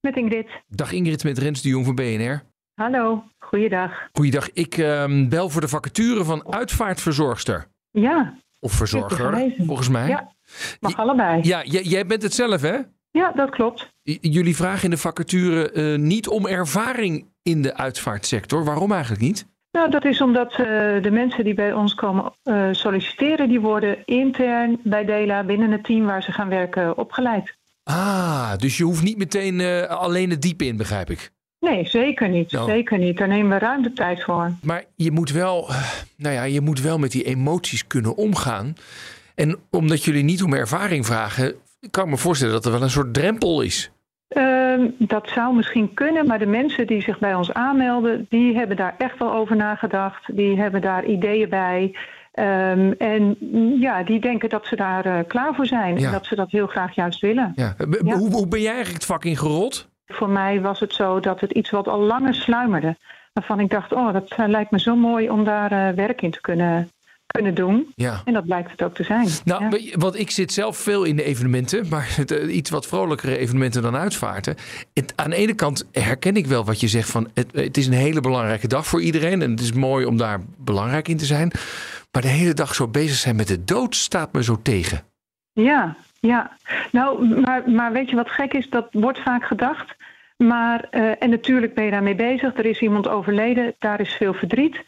[0.00, 0.48] Met Ingrid.
[0.68, 2.42] Dag Ingrid, met Rens de Jong van BNR.
[2.74, 4.08] Hallo, goeiedag.
[4.12, 7.66] Goeiedag, ik uh, bel voor de vacature van uitvaartverzorgster.
[7.90, 8.38] Ja.
[8.60, 10.08] Of verzorger, volgens mij.
[10.08, 10.32] Ja,
[10.80, 11.42] mag allebei.
[11.42, 12.78] Ja, jij bent het zelf hè?
[13.10, 13.92] Ja, dat klopt.
[14.20, 18.64] jullie vragen in de vacature uh, niet om ervaring in de uitvaartsector.
[18.64, 19.46] Waarom eigenlijk niet?
[19.74, 20.66] Nou, dat is omdat uh,
[21.02, 25.84] de mensen die bij ons komen uh, solliciteren, die worden intern bij Dela binnen het
[25.84, 27.54] team waar ze gaan werken opgeleid.
[27.82, 31.30] Ah, dus je hoeft niet meteen uh, alleen het diepe in, begrijp ik.
[31.60, 32.52] Nee, zeker niet.
[32.52, 32.66] No.
[32.66, 33.16] Zeker niet.
[33.16, 34.52] Daar nemen we ruim de tijd voor.
[34.62, 35.70] Maar je moet wel,
[36.16, 38.74] nou ja, je moet wel met die emoties kunnen omgaan.
[39.34, 41.54] En omdat jullie niet om ervaring vragen,
[41.90, 43.90] kan ik me voorstellen dat er wel een soort drempel is.
[44.78, 48.76] Uh, dat zou misschien kunnen, maar de mensen die zich bij ons aanmelden, die hebben
[48.76, 50.36] daar echt wel over nagedacht.
[50.36, 51.96] Die hebben daar ideeën bij.
[52.38, 53.36] Um, en
[53.80, 56.06] ja, die denken dat ze daar uh, klaar voor zijn ja.
[56.06, 57.52] en dat ze dat heel graag juist willen.
[57.54, 57.74] Ja.
[57.78, 58.16] Ja.
[58.16, 59.88] Hoe, hoe ben jij eigenlijk het vak ingerold?
[60.06, 62.96] Voor mij was het zo dat het iets wat al langer sluimerde.
[63.32, 66.40] Waarvan ik dacht, oh, dat lijkt me zo mooi om daar uh, werk in te
[66.40, 66.88] kunnen
[67.26, 67.92] kunnen doen.
[67.94, 68.20] Ja.
[68.24, 69.28] En dat blijkt het ook te zijn.
[69.44, 69.96] Nou, ja.
[69.98, 73.82] want ik zit zelf veel in de evenementen, maar het, uh, iets wat vrolijkere evenementen
[73.82, 74.56] dan uitvaarten.
[74.94, 77.86] Het, aan de ene kant herken ik wel wat je zegt van het, het, is
[77.86, 81.24] een hele belangrijke dag voor iedereen en het is mooi om daar belangrijk in te
[81.24, 81.50] zijn.
[82.12, 85.02] Maar de hele dag zo bezig zijn met de dood staat me zo tegen.
[85.52, 86.56] Ja, ja.
[86.92, 88.70] Nou, maar, maar weet je wat gek is?
[88.70, 89.94] Dat wordt vaak gedacht.
[90.36, 92.56] Maar, uh, en natuurlijk ben je daarmee bezig.
[92.56, 94.82] Er is iemand overleden, daar is veel verdriet.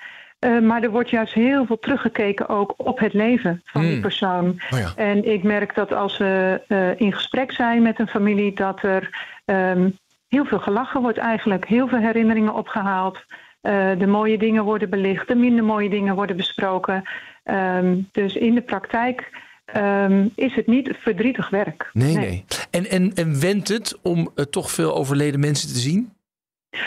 [0.46, 3.88] Uh, maar er wordt juist heel veel teruggekeken ook op het leven van mm.
[3.88, 4.60] die persoon.
[4.70, 4.92] Oh ja.
[4.96, 9.30] En ik merk dat als we uh, in gesprek zijn met een familie, dat er
[9.44, 11.66] um, heel veel gelachen wordt eigenlijk.
[11.68, 13.24] Heel veel herinneringen opgehaald.
[13.62, 17.02] Uh, de mooie dingen worden belicht, de minder mooie dingen worden besproken.
[17.44, 19.30] Um, dus in de praktijk
[19.76, 21.90] um, is het niet verdrietig werk.
[21.92, 22.26] Nee, nee.
[22.26, 22.44] nee.
[22.70, 26.12] En, en, en wendt het om toch veel overleden mensen te zien?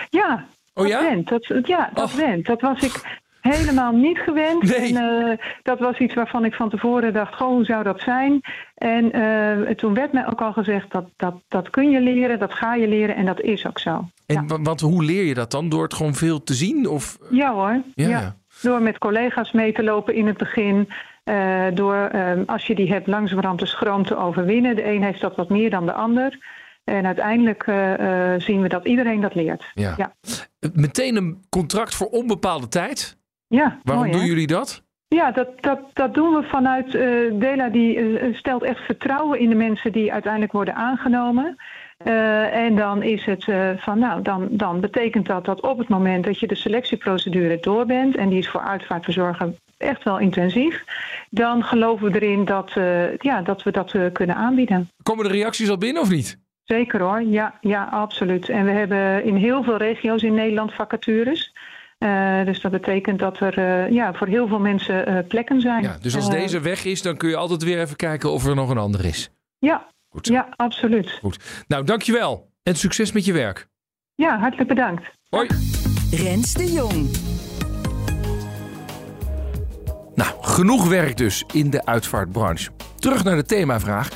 [0.10, 1.02] Ja, oh, dat ja?
[1.02, 1.28] went.
[1.28, 2.15] Dat, ja, dat oh.
[2.15, 2.45] went.
[2.45, 4.63] Dat was ik helemaal niet gewend.
[4.63, 4.95] Nee.
[4.95, 8.41] En, uh, dat was iets waarvan ik van tevoren dacht, goh, hoe zou dat zijn?
[8.75, 12.54] En uh, toen werd mij ook al gezegd, dat, dat, dat kun je leren, dat
[12.54, 14.10] ga je leren en dat is ook zo.
[14.25, 14.58] En ja.
[14.62, 15.69] want hoe leer je dat dan?
[15.69, 16.88] Door het gewoon veel te zien?
[16.88, 17.17] Of?
[17.30, 18.08] Ja hoor, ja.
[18.08, 18.36] ja.
[18.62, 20.89] door met collega's mee te lopen in het begin.
[21.25, 24.75] Uh, door, um, als je die hebt, langzamerhand de schroom te overwinnen.
[24.75, 26.38] De een heeft dat wat meer dan de ander.
[26.84, 27.63] En uiteindelijk
[28.38, 29.71] zien we dat iedereen dat leert.
[29.73, 29.93] Ja.
[29.97, 30.13] ja.
[30.73, 33.18] Meteen een contract voor onbepaalde tijd?
[33.49, 34.83] Ja, Waarom mooi, doen jullie dat?
[35.07, 37.69] Ja, dat, dat, dat doen we vanuit uh, Dela.
[37.69, 41.55] Die uh, stelt echt vertrouwen in de mensen die uiteindelijk worden aangenomen.
[42.05, 45.88] Uh, en dan is het uh, van, nou, dan, dan betekent dat dat op het
[45.88, 50.83] moment dat je de selectieprocedure door bent, en die is voor uitvaartverzorger echt wel intensief,
[51.29, 54.89] dan geloven we erin dat, uh, ja, dat we dat kunnen aanbieden.
[55.03, 56.39] Komen de reacties al binnen of niet?
[56.63, 58.49] Zeker hoor, ja, ja, absoluut.
[58.49, 61.53] En we hebben in heel veel regio's in Nederland vacatures.
[61.99, 65.83] Uh, dus dat betekent dat er uh, ja, voor heel veel mensen uh, plekken zijn.
[65.83, 68.55] Ja, dus als deze weg is, dan kun je altijd weer even kijken of er
[68.55, 69.29] nog een ander is.
[69.57, 71.12] Ja, Goed ja absoluut.
[71.21, 71.63] Goed.
[71.67, 73.67] Nou, dankjewel en succes met je werk.
[74.15, 75.03] Ja, hartelijk bedankt.
[75.29, 75.47] Hoi.
[76.12, 77.09] Rens de Jong.
[80.15, 82.69] Nou, genoeg werk dus in de uitvaartbranche.
[82.95, 84.09] Terug naar de themavraag.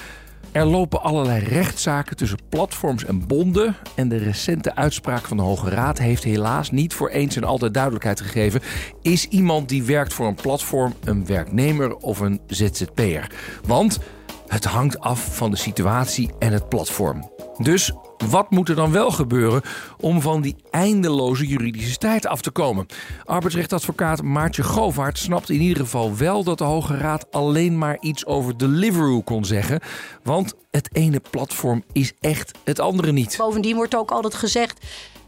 [0.53, 3.75] Er lopen allerlei rechtszaken tussen platforms en bonden.
[3.95, 7.73] En de recente uitspraak van de Hoge Raad heeft helaas niet voor eens en altijd
[7.73, 8.61] duidelijkheid gegeven.
[9.01, 13.31] Is iemand die werkt voor een platform een werknemer of een ZZP'er?
[13.65, 13.99] Want
[14.47, 17.31] het hangt af van de situatie en het platform.
[17.57, 17.93] Dus
[18.29, 19.61] wat moet er dan wel gebeuren
[19.99, 22.85] om van die eindeloze juridische strijd af te komen?
[23.23, 28.25] Arbeidsrechtadvocaat Maartje Govaert snapt in ieder geval wel dat de Hoge Raad alleen maar iets
[28.25, 29.79] over Deliveroo kon zeggen.
[30.23, 33.35] Want het ene platform is echt het andere niet.
[33.37, 34.85] Bovendien wordt ook altijd gezegd.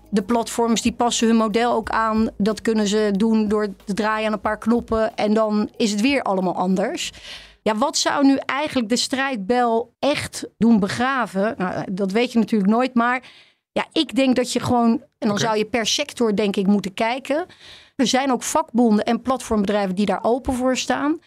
[0.10, 2.30] De platforms die passen hun model ook aan.
[2.38, 5.16] Dat kunnen ze doen door te draaien aan een paar knoppen.
[5.16, 7.12] En dan is het weer allemaal anders.
[7.66, 11.56] Ja, wat zou nu eigenlijk de strijdbel echt doen begraven?
[11.58, 13.24] Nou, dat weet je natuurlijk nooit, maar
[13.72, 15.42] ja, ik denk dat je gewoon, en dan okay.
[15.42, 17.46] zou je per sector denk ik moeten kijken.
[17.96, 21.20] Er zijn ook vakbonden en platformbedrijven die daar open voor staan.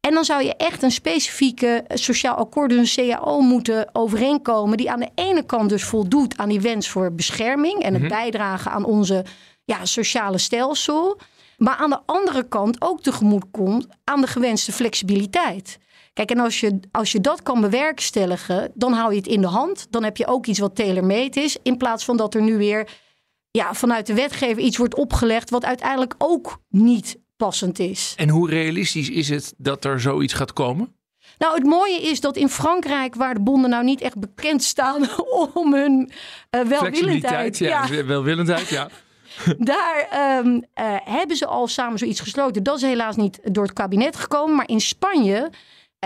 [0.00, 4.76] En dan zou je echt een specifieke sociaal akkoord, dus een CAO, moeten overeenkomen.
[4.76, 8.08] Die aan de ene kant dus voldoet aan die wens voor bescherming en het mm
[8.08, 8.18] -hmm.
[8.18, 9.24] bijdragen aan onze
[9.64, 11.20] ja, sociale stelsel.
[11.56, 15.78] Maar aan de andere kant ook tegemoet komt aan de gewenste flexibiliteit.
[16.12, 19.46] Kijk, en als je, als je dat kan bewerkstelligen, dan hou je het in de
[19.46, 19.86] hand.
[19.90, 21.56] Dan heb je ook iets wat tailor-made is.
[21.62, 22.88] In plaats van dat er nu weer
[23.50, 28.14] ja, vanuit de wetgever iets wordt opgelegd wat uiteindelijk ook niet passend is.
[28.16, 30.96] En hoe realistisch is het dat er zoiets gaat komen?
[31.38, 35.08] Nou, het mooie is dat in Frankrijk, waar de bonden nou niet echt bekend staan
[35.54, 36.10] om hun
[36.50, 37.58] uh, welwillendheid.
[37.58, 38.88] Ja, ja, welwillendheid, ja.
[39.58, 40.62] Daar um, uh,
[41.04, 42.62] hebben ze al samen zoiets gesloten.
[42.62, 44.56] Dat is helaas niet door het kabinet gekomen.
[44.56, 45.50] Maar in Spanje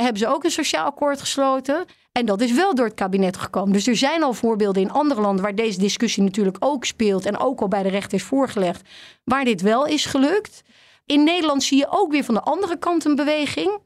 [0.03, 1.85] hebben ze ook een sociaal akkoord gesloten.
[2.13, 3.73] En dat is wel door het kabinet gekomen.
[3.73, 7.27] Dus er zijn al voorbeelden in andere landen waar deze discussie natuurlijk ook speelt.
[7.27, 8.89] En ook al bij de rechter is voorgelegd.
[9.25, 10.63] Waar dit wel is gelukt.
[11.07, 13.79] In Nederland zie je ook weer van de andere kant een beweging.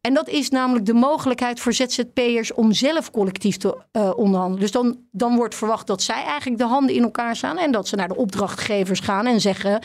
[0.00, 4.60] En dat is namelijk de mogelijkheid voor ZZP'ers om zelf collectief te uh, onderhandelen.
[4.60, 7.58] Dus dan, dan wordt verwacht dat zij eigenlijk de handen in elkaar staan.
[7.58, 9.82] En dat ze naar de opdrachtgevers gaan en zeggen: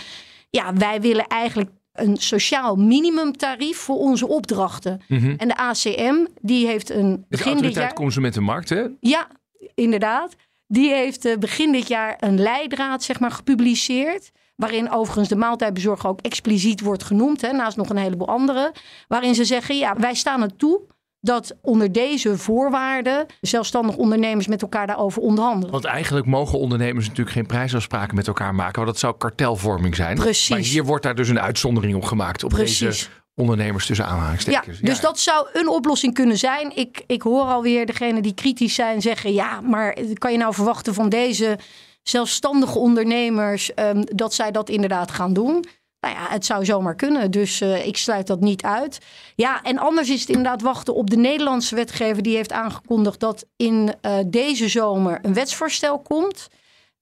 [0.50, 5.02] Ja, wij willen eigenlijk een sociaal minimumtarief voor onze opdrachten.
[5.08, 5.36] Mm -hmm.
[5.38, 7.26] En de ACM, die heeft een.
[7.30, 7.94] De Autoriteit jaar...
[7.94, 8.86] Consumentenmarkt, hè?
[9.00, 9.28] Ja,
[9.76, 10.36] inderdaad.
[10.68, 14.32] Die heeft uh, begin dit jaar een leidraad zeg maar, gepubliceerd.
[14.56, 17.42] Waarin overigens de maaltijdbezorger ook expliciet wordt genoemd.
[17.42, 18.72] Hè, naast nog een heleboel andere.
[19.08, 20.82] Waarin ze zeggen: ja, wij staan er toe
[21.24, 25.72] dat onder deze voorwaarden zelfstandig ondernemers met elkaar daarover onderhandelen.
[25.72, 30.18] Want eigenlijk mogen ondernemers natuurlijk geen prijsafspraken met elkaar maken, want dat zou kartelvorming zijn.
[30.18, 30.50] Precies.
[30.50, 32.80] Maar hier wordt daar dus een uitzondering op gemaakt op Precies.
[32.80, 34.80] deze ondernemers tussen aanhalingstekens.
[34.80, 35.02] Ja, dus ja.
[35.02, 36.76] dat zou een oplossing kunnen zijn.
[36.76, 40.94] Ik, ik hoor alweer degene die kritisch zijn zeggen: ja, maar kan je nou verwachten
[40.94, 41.60] van deze
[42.04, 45.66] zelfstandige ondernemers um, dat zij dat inderdaad gaan doen?
[46.04, 47.32] Nou ja, het zou zomaar kunnen.
[47.32, 49.00] Dus uh, ik sluit dat niet uit.
[49.36, 52.24] Ja, en anders is het inderdaad wachten op de Nederlandse wetgever.
[52.24, 56.48] Die heeft aangekondigd dat in uh, deze zomer een wetsvoorstel komt.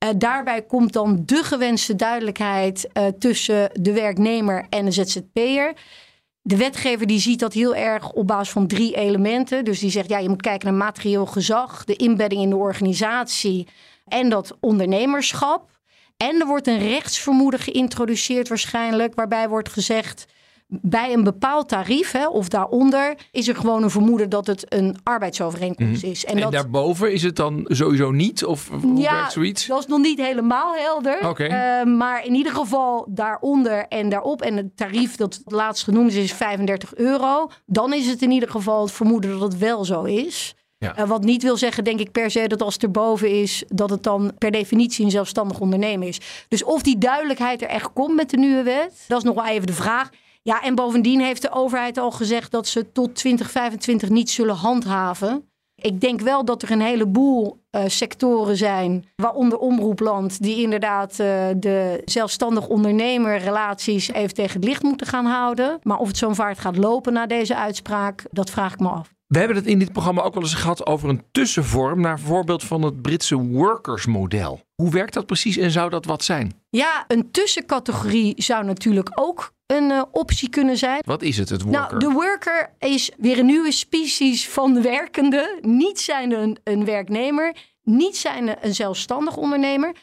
[0.03, 5.73] Uh, daarbij komt dan de gewenste duidelijkheid tussen de werknemer en de ZZP'er.
[6.41, 9.65] De wetgever die ziet dat heel erg op basis van drie elementen.
[9.65, 13.67] Dus die zegt, ja, je moet kijken naar materieel gezag, de inbedding in de organisatie
[14.05, 15.70] en dat ondernemerschap.
[16.21, 20.25] En er wordt een rechtsvermoeden geïntroduceerd waarschijnlijk, waarbij wordt gezegd
[20.67, 24.97] bij een bepaald tarief hè, of daaronder is er gewoon een vermoeden dat het een
[25.03, 26.25] arbeidsovereenkomst is.
[26.25, 28.45] En, en dat, daarboven is het dan sowieso niet?
[28.45, 29.65] Of hoe ja, werkt zoiets?
[29.65, 31.29] Dat is nog niet helemaal helder.
[31.29, 31.81] Okay.
[31.81, 34.41] Uh, maar in ieder geval daaronder en daarop.
[34.41, 37.49] En het tarief dat laatst genoemd is, is 35 euro.
[37.65, 40.55] Dan is het in ieder geval het vermoeden dat het wel zo is.
[40.82, 41.00] Ja.
[41.00, 43.89] Uh, wat niet wil zeggen, denk ik per se, dat als het erboven is, dat
[43.89, 46.20] het dan per definitie een zelfstandig ondernemen is.
[46.48, 49.46] Dus of die duidelijkheid er echt komt met de nieuwe wet, dat is nog wel
[49.46, 50.10] even de vraag.
[50.41, 55.50] Ja, en bovendien heeft de overheid al gezegd dat ze tot 2025 niet zullen handhaven.
[55.76, 61.17] Ik denk wel dat er een heleboel uh, sectoren zijn, waaronder omroepland, die inderdaad uh,
[61.58, 65.80] de zelfstandig ondernemerrelaties even tegen het licht moeten gaan houden.
[65.84, 69.13] Maar of het zo'n vaart gaat lopen na deze uitspraak, dat vraag ik me af.
[69.32, 72.63] We hebben het in dit programma ook wel eens gehad over een tussenvorm naar voorbeeld
[72.63, 74.62] van het Britse workersmodel.
[74.75, 76.62] Hoe werkt dat precies en zou dat wat zijn?
[76.69, 81.02] Ja, een tussencategorie zou natuurlijk ook een uh, optie kunnen zijn.
[81.06, 81.82] Wat is het, het worker?
[81.82, 85.60] Nou, de worker is weer een nieuwe species van werkende.
[85.62, 89.96] Niet zijn een, een werknemer, niet zijn een zelfstandig ondernemer.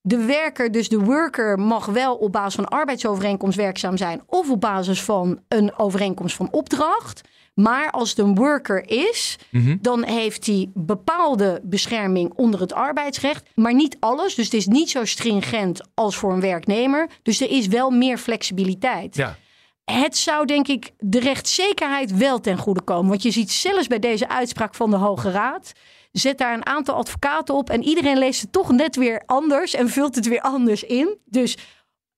[0.00, 4.60] De werker, dus de worker, mag wel op basis van arbeidsovereenkomst werkzaam zijn of op
[4.60, 7.20] basis van een overeenkomst van opdracht.
[7.54, 9.76] Maar als het een worker is, Mhm.
[9.80, 13.48] dan heeft hij bepaalde bescherming onder het arbeidsrecht.
[13.54, 14.34] Maar niet alles.
[14.34, 17.08] Dus het is niet zo stringent als voor een werknemer.
[17.22, 19.16] Dus er is wel meer flexibiliteit.
[19.16, 19.36] Ja.
[19.84, 23.08] Het zou denk ik de rechtszekerheid wel ten goede komen.
[23.08, 25.72] Want je ziet zelfs bij deze uitspraak van de Hoge Raad.
[26.12, 29.88] Zet daar een aantal advocaten op en iedereen leest het toch net weer anders en
[29.88, 31.16] vult het weer anders in.
[31.24, 31.56] Dus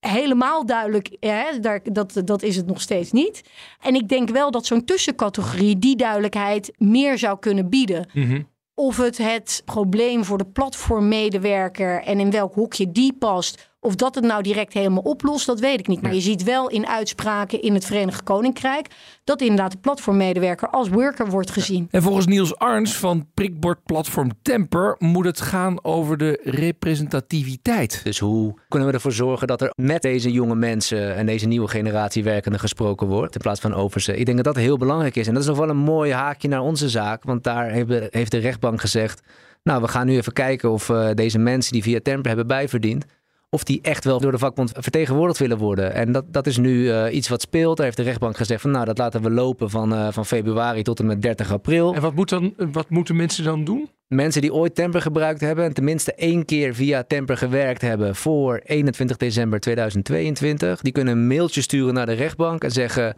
[0.08, 3.42] helemaal duidelijk, hè, daar, dat, dat is het nog steeds niet.
[3.80, 8.08] En ik denk wel dat zo'n tussencategorie die duidelijkheid meer zou kunnen bieden.
[8.12, 8.42] Mhm.
[8.74, 14.14] Of het het probleem voor de platformmedewerker en in welk hokje die past, of dat
[14.14, 16.02] het nou direct helemaal oplost, dat weet ik niet.
[16.02, 18.86] Maar je ziet wel in uitspraken in het Verenigd Koninkrijk
[19.24, 21.88] dat inderdaad de platformmedewerker als worker wordt gezien.
[21.90, 28.00] En volgens Niels Arns van prikbordplatform Temper moet het gaan over de representativiteit.
[28.04, 31.68] Dus hoe kunnen we ervoor zorgen dat er met deze jonge mensen en deze nieuwe
[31.68, 34.16] generatie werkenden gesproken wordt in plaats van over ze?
[34.16, 35.26] Ik denk dat dat heel belangrijk is.
[35.26, 38.30] En dat is nog wel een mooi haakje naar onze zaak, want daar heeft- heeft
[38.30, 39.20] de rechtbank gezegd,
[39.62, 43.04] nou we gaan nu even kijken of eh, deze mensen die via Temper hebben bijverdiend,
[43.50, 45.94] of die echt wel door de vakbond vertegenwoordigd willen worden.
[45.94, 47.76] En dat, dat is nu eh, iets wat speelt.
[47.76, 50.82] Daar heeft de rechtbank gezegd van nou dat laten we lopen van, eh, van februari
[50.82, 51.94] tot en met 30 april.
[51.94, 53.90] En wat, moet dan, wat moeten mensen dan doen?
[54.06, 58.60] Mensen die ooit Temper gebruikt hebben en tenminste één keer via Temper gewerkt hebben voor
[58.64, 63.16] 21 december 2022, die kunnen een mailtje sturen naar de rechtbank en zeggen: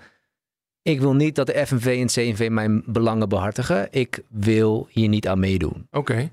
[0.83, 3.89] Ik wil niet dat de FNV en CNV mijn belangen behartigen.
[3.91, 5.87] Ik wil hier niet aan meedoen.
[5.91, 6.31] Oké.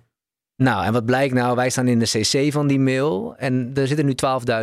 [0.57, 1.55] Nou, en wat blijkt nou?
[1.55, 4.13] Wij staan in de CC van die mail en er zitten nu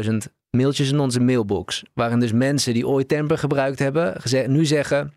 [0.05, 0.16] 12.000
[0.51, 1.82] mailtjes in onze mailbox.
[1.95, 5.12] Waarin dus mensen die ooit Temper gebruikt hebben, nu zeggen: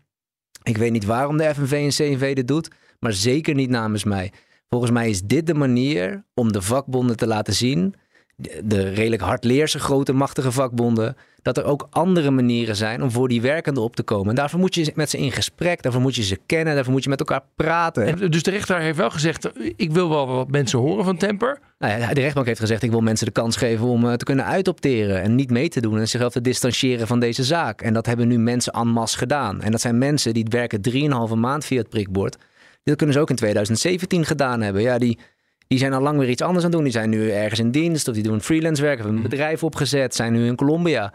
[0.62, 2.70] Ik weet niet waarom de FNV en CNV dit doet,
[3.00, 4.32] maar zeker niet namens mij.
[4.68, 7.94] Volgens mij is dit de manier om de vakbonden te laten zien,
[8.36, 13.28] de, de redelijk hardleerse, grote, machtige vakbonden, dat er ook andere manieren zijn om voor
[13.28, 14.28] die werkenden op te komen.
[14.28, 17.04] En daarvoor moet je met ze in gesprek, daarvoor moet je ze kennen, daarvoor moet
[17.04, 18.06] je met elkaar praten.
[18.06, 21.58] En dus de rechter heeft wel gezegd, ik wil wel wat mensen horen van Temper.
[21.78, 24.24] Nou ja, de rechtbank heeft gezegd: ik wil mensen de kans geven om eh, te
[24.24, 27.82] kunnen uitopteren en niet mee te doen en zichzelf te distancieren van deze zaak.
[27.82, 29.62] En dat hebben nu mensen en masse gedaan.
[29.62, 30.80] En dat zijn mensen die werken
[31.30, 32.36] 3,5 maand via het prikbord.
[32.82, 34.82] Dat kunnen ze ook in 2017 gedaan hebben.
[34.82, 35.18] Ja, die,
[35.66, 36.82] die zijn al lang weer iets anders aan het doen.
[36.82, 40.14] Die zijn nu ergens in dienst of die doen freelance werk, hebben een bedrijf opgezet,
[40.14, 41.12] zijn nu in Colombia.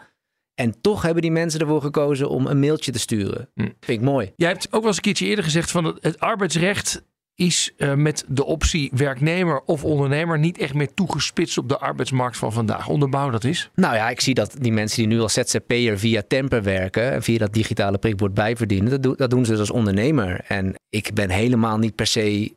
[0.54, 3.48] En toch hebben die mensen ervoor gekozen om een mailtje te sturen.
[3.54, 4.32] Vind ik mooi.
[4.36, 7.02] Jij hebt ook wel eens een keertje eerder gezegd van het, arbeidsrecht
[7.34, 12.36] is eh, met de optie werknemer of ondernemer niet echt meer toegespitst op de arbeidsmarkt
[12.36, 12.88] van vandaag.
[12.88, 13.70] Onderbouw dat is.
[13.74, 17.22] Nou ja, ik zie dat die mensen die nu als ZZP'er via Temper werken en
[17.22, 20.40] via dat digitale prikbord bijverdienen, dat, dat doen ze dus als ondernemer.
[20.46, 22.52] En ik ben helemaal niet per se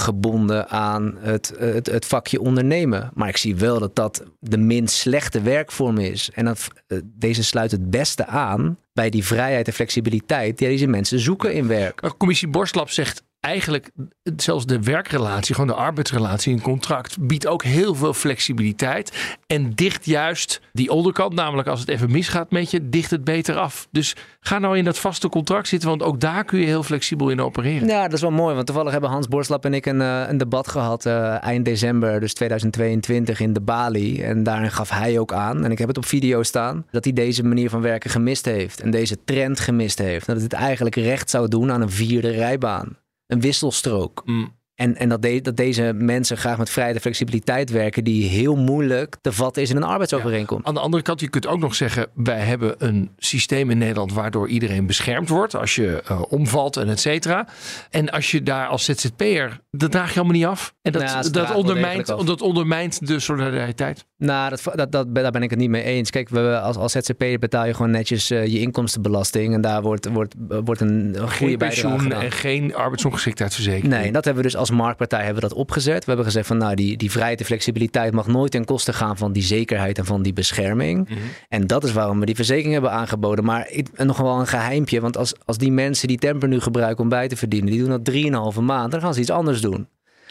[0.00, 3.10] gebonden aan het, het, het vakje ondernemen.
[3.14, 6.30] Maar ik zie wel dat dat de minst slechte werkvorm is.
[6.34, 10.86] En dat, eh, deze sluit het beste aan bij die vrijheid en flexibiliteit die deze
[10.86, 12.14] mensen zoeken in werk.
[12.16, 13.90] Commissie Borstlap zegt eigenlijk
[14.36, 19.36] zelfs de werkrelatie, gewoon de arbeidsrelatie, een contract, biedt ook heel veel flexibiliteit.
[19.46, 23.56] En dicht juist die onderkant, namelijk als het even misgaat met je, dicht het beter
[23.56, 23.88] af.
[23.90, 27.28] Dus ga nou in dat vaste contract zitten, want ook daar kun je heel flexibel
[27.28, 27.88] in opereren.
[27.88, 28.54] Ja, dat is wel mooi.
[28.54, 32.20] Want toevallig hebben Hans Borslap en ik een, eh, een debat gehad eh, eind december,
[32.20, 34.22] dus 2022 in de Bali.
[34.22, 37.12] En daarin gaf hij ook aan, en ik heb het op video staan, dat hij
[37.12, 38.80] deze manier van werken gemist heeft.
[38.80, 40.26] En deze trend gemist heeft.
[40.26, 42.96] Dat het eigenlijk recht zou doen aan een vierde rijbaan.
[43.28, 44.22] Een wisselstrook.
[44.24, 44.57] Mm.
[44.78, 48.56] En, en dat, de- dat deze mensen graag met vrijheid en flexibiliteit werken, die heel
[48.56, 50.66] moeilijk te vatten is in een arbeidsovereenkomst.
[50.66, 54.12] Aan de andere kant, je kunt ook nog zeggen, wij hebben een systeem in Nederland
[54.12, 57.46] waardoor iedereen beschermd wordt als je eh, omvalt en et cetera.
[57.90, 60.74] En als je daar als ZZP'er, dat draag je allemaal niet af.
[60.82, 64.04] En dat, ze dat, ondermijnt, dat ondermijnt de solidariteit.
[64.16, 66.10] Nou, dat, dat, dat, daar ben ik het niet mee eens.
[66.10, 69.54] Kijk, we, als, als ZZP'er betaal je gewoon netjes eh, je inkomstenbelasting.
[69.54, 72.22] En daar wordt, wordt, wordt een, een goede Geen bijdrage pensioen gedaan.
[72.22, 73.92] en geen arbeidsongeschiktheidsverzekering.
[73.92, 75.98] Nee, dat hebben we dus als marktpartij hebben we dat opgezet.
[75.98, 79.16] We hebben gezegd van nou, die, die vrijheid en flexibiliteit mag nooit ten koste gaan
[79.16, 81.08] van die zekerheid en van die bescherming.
[81.08, 81.18] Mhm.
[81.48, 83.44] En dat is waarom we die verzekering hebben aangeboden.
[83.44, 87.08] Maar nog wel een geheimpje, want als, als die mensen die temper nu gebruiken om
[87.08, 89.88] bij te verdienen, die doen dat 3,5 maand, dan gaan ze iets anders doen.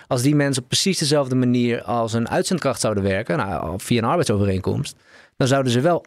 [0.07, 4.07] Als die mensen op precies dezelfde manier als een uitzendkracht zouden werken, nou, via een
[4.07, 4.95] arbeidsovereenkomst,
[5.37, 6.05] dan zouden ze wel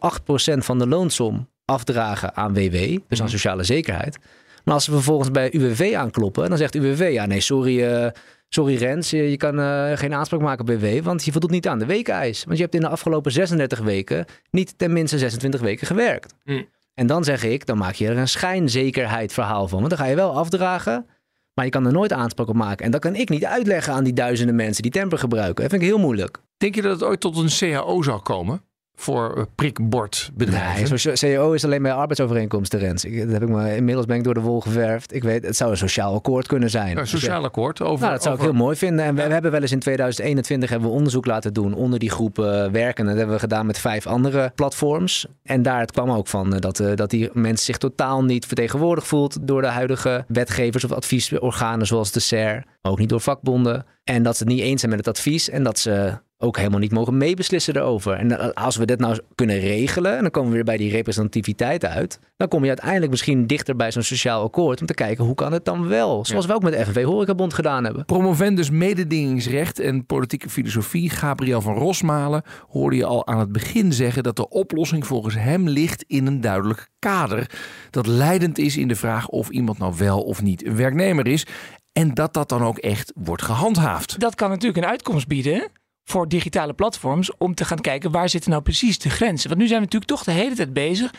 [0.53, 4.19] 8% van de loonsom afdragen aan WW, dus aan sociale zekerheid.
[4.63, 8.11] Maar als ze vervolgens bij UWV aankloppen, dan zegt UWV, ja nee, sorry, eh,
[8.49, 11.67] sorry Rens, je, je kan eh, geen aanspraak maken op BW, want je voldoet niet
[11.67, 12.43] aan de wekeneis.
[12.43, 16.33] Want je hebt in de afgelopen 36 weken niet ten minste 26 weken gewerkt.
[16.43, 16.61] Hm.
[16.93, 19.77] En dan zeg ik, dan maak je er een schijnzekerheid verhaal van.
[19.77, 21.05] Want dan ga je wel afdragen,
[21.53, 22.85] maar je kan er nooit aanspraak op maken.
[22.85, 25.61] En dat kan ik niet uitleggen aan die duizenden mensen die temper gebruiken.
[25.61, 26.37] Dat vind ik heel moeilijk.
[26.57, 28.61] Denk je dat het ooit tot een CAO zal komen?
[29.01, 30.89] Voor eh, prikbordbedrijven?
[30.89, 33.05] Nee, zo- CAO is alleen bij arbeidsovereenkomsten, Rens.
[33.05, 35.13] Ik, dat heb ik me, inmiddels ben ik door de wol geverfd.
[35.13, 36.97] Ik weet, het zou een sociaal akkoord kunnen zijn.
[36.97, 37.99] een sociaal akkoord over.
[37.99, 39.05] Nou, dat zou ik heel mooi vinden.
[39.05, 42.09] En we, we hebben wel eens in 2021 hebben we onderzoek laten doen onder die
[42.09, 43.05] groep eh, werkenden.
[43.05, 45.25] Dat hebben we gedaan met vijf andere platforms.
[45.43, 49.07] En daar het kwam ook van eh, dat, dat die mensen zich totaal niet vertegenwoordigd
[49.07, 52.63] voelt door de huidige wetgevers of adviesorganen zoals de SER.
[52.81, 53.85] Maar ook niet door vakbonden.
[54.03, 56.79] En dat ze het niet eens zijn met het advies en dat ze ook helemaal
[56.79, 58.13] niet mogen meebeslissen erover.
[58.13, 60.91] En eh, als we dit nou kunnen regelen, en dan komen we weer bij die
[60.91, 65.25] representativiteit uit, dan kom je uiteindelijk misschien dichter bij zo'n sociaal akkoord om te kijken
[65.25, 66.25] hoe kan het dan wel.
[66.25, 68.05] Zoals we ook met de FNV Horecabond gedaan hebben.
[68.05, 74.23] Promovendus mededingingsrecht en politieke filosofie Gabriel van Rosmalen hoorde je al aan het begin zeggen
[74.23, 77.49] dat de oplossing volgens hem ligt in een duidelijk kader
[77.89, 81.45] dat leidend is in de vraag of iemand nou wel of niet een werknemer is
[81.93, 84.19] en dat dat dan ook echt wordt gehandhaafd.
[84.19, 85.69] Dat kan natuurlijk een uitkomst bieden
[86.11, 89.49] voor digitale platforms om te gaan kijken waar zitten nou precies de grenzen.
[89.49, 91.13] Want nu zijn we natuurlijk toch de hele tijd bezig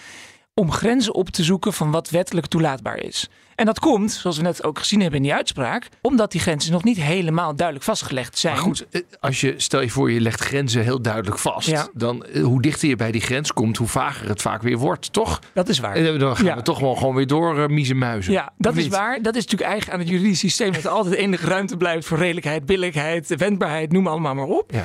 [0.54, 3.28] om grenzen op te zoeken van wat wettelijk toelaatbaar is.
[3.54, 6.72] En dat komt, zoals we net ook gezien hebben in die uitspraak, omdat die grenzen
[6.72, 8.54] nog niet helemaal duidelijk vastgelegd zijn.
[8.54, 11.88] Maar goed, eh, als je stel je voor je legt grenzen heel duidelijk vast, Ja.
[11.94, 15.12] dan eh, hoe dichter je bij die grens komt, hoe vager het vaak weer wordt,
[15.12, 15.38] toch?
[15.54, 15.94] Dat is waar.
[15.94, 16.54] En dan gaan Ja.
[16.56, 18.32] we toch wel gewoon weer door uh, miezen muizen.
[18.32, 19.22] Ja, dat is waar.
[19.22, 20.72] Dat is natuurlijk eigen aan het juridisch systeem.
[20.72, 24.70] Dat er altijd enige ruimte blijft voor redelijkheid, billijkheid, wendbaarheid, noem allemaal maar op.
[24.72, 24.84] Ja.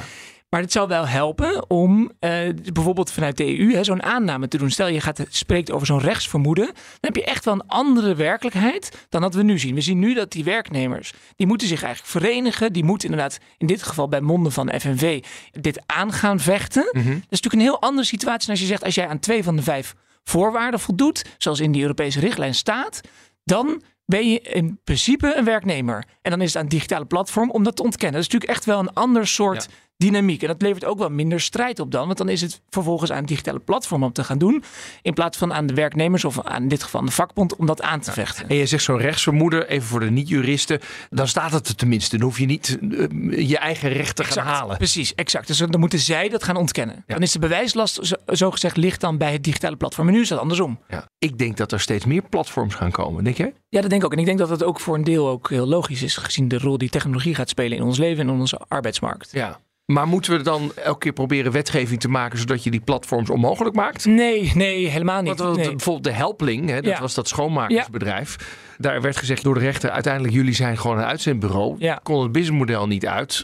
[0.49, 2.31] Maar het zou wel helpen om eh,
[2.73, 4.71] bijvoorbeeld vanuit de EU hè, zo'n aanname te doen.
[4.71, 6.65] Stel je gaat, spreekt over zo'n rechtsvermoeden.
[6.65, 9.75] Dan heb je echt wel een andere werkelijkheid dan dat we nu zien.
[9.75, 12.73] We zien nu dat die werknemers, die moeten zich eigenlijk verenigen.
[12.73, 16.89] Die moeten inderdaad, in dit geval bij monden van FNV, dit aan gaan vechten.
[16.91, 17.05] Mhm.
[17.05, 19.43] Dat is natuurlijk een heel andere situatie dan als je zegt, als jij aan twee
[19.43, 23.01] van de vijf voorwaarden voldoet, zoals in die Europese richtlijn staat,
[23.43, 26.05] dan ben je in principe een werknemer.
[26.21, 28.19] En dan is het aan het digitale platform om dat te ontkennen.
[28.19, 29.67] Dat is natuurlijk echt wel een ander soort
[29.97, 30.41] dynamiek.
[30.41, 32.05] En dat levert ook wel minder strijd op dan.
[32.05, 34.63] Want dan is het vervolgens aan het digitale platform om te gaan doen.
[35.01, 37.65] In plaats van aan de werknemers of aan in dit geval aan de vakbond om
[37.65, 38.49] dat aan te vechten.
[38.49, 40.79] En je zegt zo'n rechtsvermoeden, even voor de niet-juristen,
[41.09, 42.17] dan staat het er tenminste.
[42.17, 44.77] Dan hoef je niet eh, je eigen recht te gaan halen.
[44.77, 45.47] Precies, exact.
[45.47, 47.03] Dus dan moeten zij dat gaan ontkennen.
[47.05, 50.07] Dan is de bewijslast, zo, zo gezegd, ligt dan bij het digitale platform.
[50.07, 50.79] En nu is dat andersom.
[50.87, 51.05] Ja.
[51.17, 53.53] Ik denk dat er steeds meer platforms gaan komen, denk jij?
[53.69, 54.13] Ja, dat denk ik ook.
[54.13, 56.57] En ik denk dat het ook voor een deel ook heel logisch is, gezien de
[56.57, 59.31] rol die technologie gaat spelen in ons leven en in onze arbeidsmarkt.
[59.31, 59.59] Ja.
[59.93, 63.75] Maar moeten we dan elke keer proberen wetgeving te maken zodat je die platforms onmogelijk
[63.75, 64.05] maakt?
[64.05, 65.39] Nee, nee, helemaal niet.
[65.39, 65.69] Want, Nee.
[65.69, 66.99] bijvoorbeeld de Helpling, hè, dat Ja.
[66.99, 68.35] was dat schoonmakersbedrijf.
[68.77, 71.75] Daar werd gezegd door de rechter, uiteindelijk jullie zijn gewoon een uitzendbureau.
[71.79, 71.99] Ja.
[72.03, 73.41] Kon het businessmodel niet uit.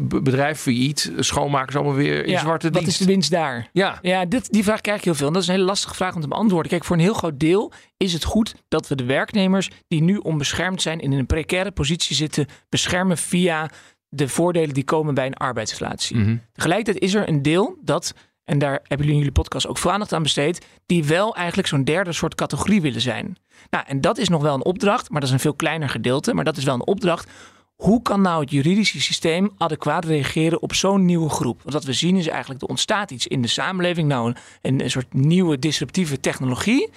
[0.00, 3.00] Bedrijf failliet, schoonmakers allemaal weer in zwarte wat dienst.
[3.00, 3.68] is de winst daar?
[3.72, 3.98] Ja.
[4.02, 5.26] Ja, dit, die vraag krijg ik heel veel.
[5.26, 6.70] En dat is een hele lastige vraag om te beantwoorden.
[6.70, 10.16] Kijk, voor een heel groot deel is het goed dat we de werknemers die nu
[10.16, 13.70] onbeschermd zijn en in een precaire positie zitten, beschermen via
[14.14, 16.16] de voordelen die komen bij een arbeidsrelatie.
[16.16, 16.36] Mhm.
[16.52, 19.92] Tegelijkertijd is er een deel dat, en daar hebben jullie in jullie podcast ook veel
[19.92, 23.36] aandacht aan besteed, die wel eigenlijk zo'n derde soort categorie willen zijn.
[23.70, 26.34] Nou, en dat is nog wel een opdracht, maar dat is een veel kleiner gedeelte.
[26.34, 27.30] Maar dat is wel een opdracht.
[27.74, 31.60] Hoe kan nou het juridische systeem adequaat reageren op zo'n nieuwe groep?
[31.62, 34.08] Want wat we zien is eigenlijk, er ontstaat iets in de samenleving.
[34.08, 36.90] Nou, een, een soort nieuwe disruptieve technologie.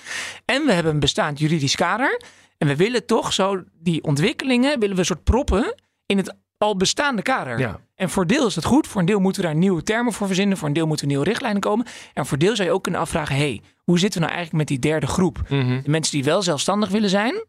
[0.46, 2.22] En we hebben een bestaand juridisch kader.
[2.58, 6.76] En we willen toch zo die ontwikkelingen, willen we een soort proppen in het al
[6.78, 7.60] bestaande kader.
[7.60, 7.80] Ja.
[7.96, 8.88] En voor deel is dat goed.
[8.88, 10.58] Voor een deel moeten we daar nieuwe termen voor verzinnen.
[10.58, 11.86] Voor een deel moeten we nieuwe richtlijnen komen.
[12.14, 14.80] En voor deel zou je ook kunnen afvragen: hey, hoe zitten we nou eigenlijk met
[14.82, 15.42] die derde groep?
[15.50, 15.82] Mhm.
[15.84, 17.46] De mensen die wel zelfstandig willen zijn,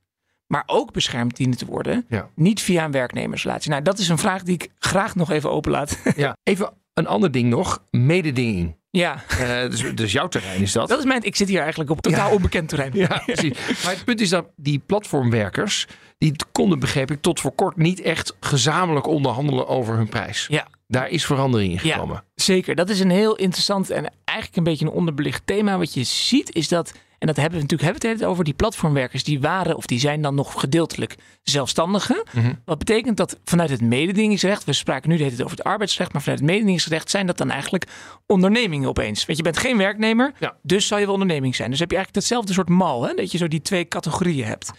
[0.46, 2.04] maar ook beschermd dienen te worden.
[2.08, 2.28] Ja.
[2.34, 3.70] Niet via een werknemersrelatie.
[3.70, 5.98] Nou, dat is een vraag die ik graag nog even openlaat.
[6.16, 6.36] Ja.
[6.42, 8.76] Even een ander ding nog, mededinging.
[8.90, 10.88] ja, Eh, dus, dus jouw terrein is dat.
[10.88, 11.22] dat is mijn.
[11.22, 12.34] Ik zit hier eigenlijk op totaal Ja.
[12.34, 12.92] onbekend terrein.
[13.08, 13.82] Ja, precies.
[13.84, 15.86] Maar het punt is dat die platformwerkers,
[16.18, 20.46] die konden, begreep ik, tot voor kort niet echt gezamenlijk onderhandelen over hun prijs.
[20.50, 20.66] Ja.
[20.86, 21.94] Daar is verandering in Ja.
[21.94, 22.24] gekomen.
[22.34, 25.78] Zeker, dat is een heel interessant en eigenlijk een beetje een onderbelicht thema.
[25.78, 28.54] Wat je ziet is dat, en dat hebben we natuurlijk hebben we het over, die
[28.54, 32.22] platformwerkers die waren of die zijn dan nog gedeeltelijk zelfstandigen.
[32.32, 32.52] Mhm.
[32.64, 36.12] Wat betekent dat vanuit het mededingingsrecht, we spraken nu de hele tijd over het arbeidsrecht,
[36.12, 37.86] maar vanuit het mededingingsrecht zijn dat dan eigenlijk
[38.26, 39.26] ondernemingen opeens.
[39.26, 40.56] Want je bent geen werknemer, Ja.
[40.62, 41.70] dus zal je wel onderneming zijn.
[41.70, 43.14] Dus heb je eigenlijk hetzelfde soort mal, hè?
[43.14, 44.72] dat je zo die twee categorieën hebt.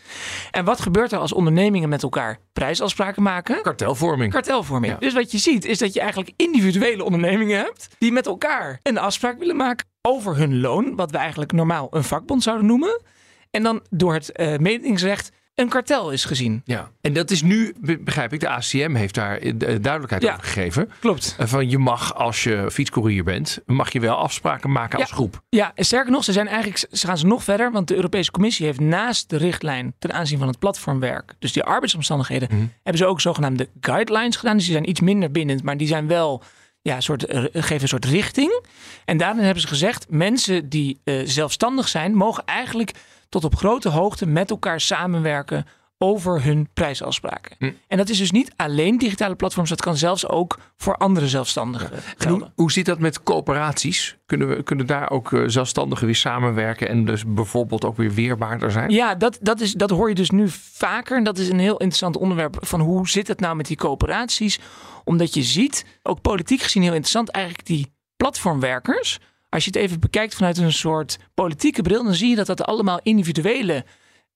[0.52, 3.62] En wat gebeurt er als ondernemingen met elkaar prijsafspraken maken?
[3.62, 4.32] Kartelvorming.
[4.32, 4.94] Kartelvorming.
[4.94, 5.00] Ja.
[5.00, 8.98] Dus wat je ziet is dat je eigenlijk individuele ondernemingen hebt die met elkaar een
[8.98, 13.02] afspraak willen maken over hun loon, wat we eigenlijk normaal een vakbond zouden noemen.
[13.52, 14.54] En dan door het uh,
[15.60, 16.62] een kartel is gezien.
[16.66, 20.89] Ja, en dat is nu, begrijp ik, de ACM heeft daar eh, duidelijkheid over gegeven.
[21.00, 21.36] Klopt.
[21.38, 25.41] Eh, van je mag, als je fietscourier bent, mag je wel afspraken maken als groep.
[25.50, 27.72] Ja, en sterker nog, ze, zijn eigenlijk, ze gaan ze nog verder.
[27.72, 31.64] Want de Europese Commissie heeft naast de richtlijn ten aanzien van het platformwerk, dus die
[31.64, 32.66] arbeidsomstandigheden, Mhm.
[32.84, 34.56] hebben ze ook zogenaamde guidelines gedaan.
[34.56, 36.43] Dus die zijn iets minder bindend, maar die zijn wel
[36.82, 38.63] ja, een soort, eh, geven een soort richting.
[39.05, 42.91] En daarin hebben ze gezegd: mensen die eh, zelfstandig zijn, mogen eigenlijk
[43.30, 45.65] tot op grote hoogte met elkaar samenwerken
[46.02, 47.56] over hun prijsafspraken.
[47.60, 47.72] Hm.
[47.88, 51.89] En dat is dus niet alleen digitale platforms, dat kan zelfs ook voor andere zelfstandigen
[52.28, 54.18] hoe, hoe zit dat met coöperaties?
[54.26, 58.72] Kunnen, we, kunnen daar ook eh, zelfstandigen weer samenwerken en dus bijvoorbeeld ook weer weerbaarder
[58.72, 58.89] zijn?
[58.89, 61.18] Ja, dat, dat, is, dat hoor je dus nu vaker.
[61.18, 64.60] En dat is een heel interessant onderwerp van hoe zit het nou met die coöperaties?
[65.04, 69.20] Omdat je ziet, ook politiek gezien heel interessant, eigenlijk die platformwerkers.
[69.50, 72.64] Als je het even bekijkt vanuit een soort politieke bril, dan zie je dat dat
[72.64, 73.86] allemaal individuele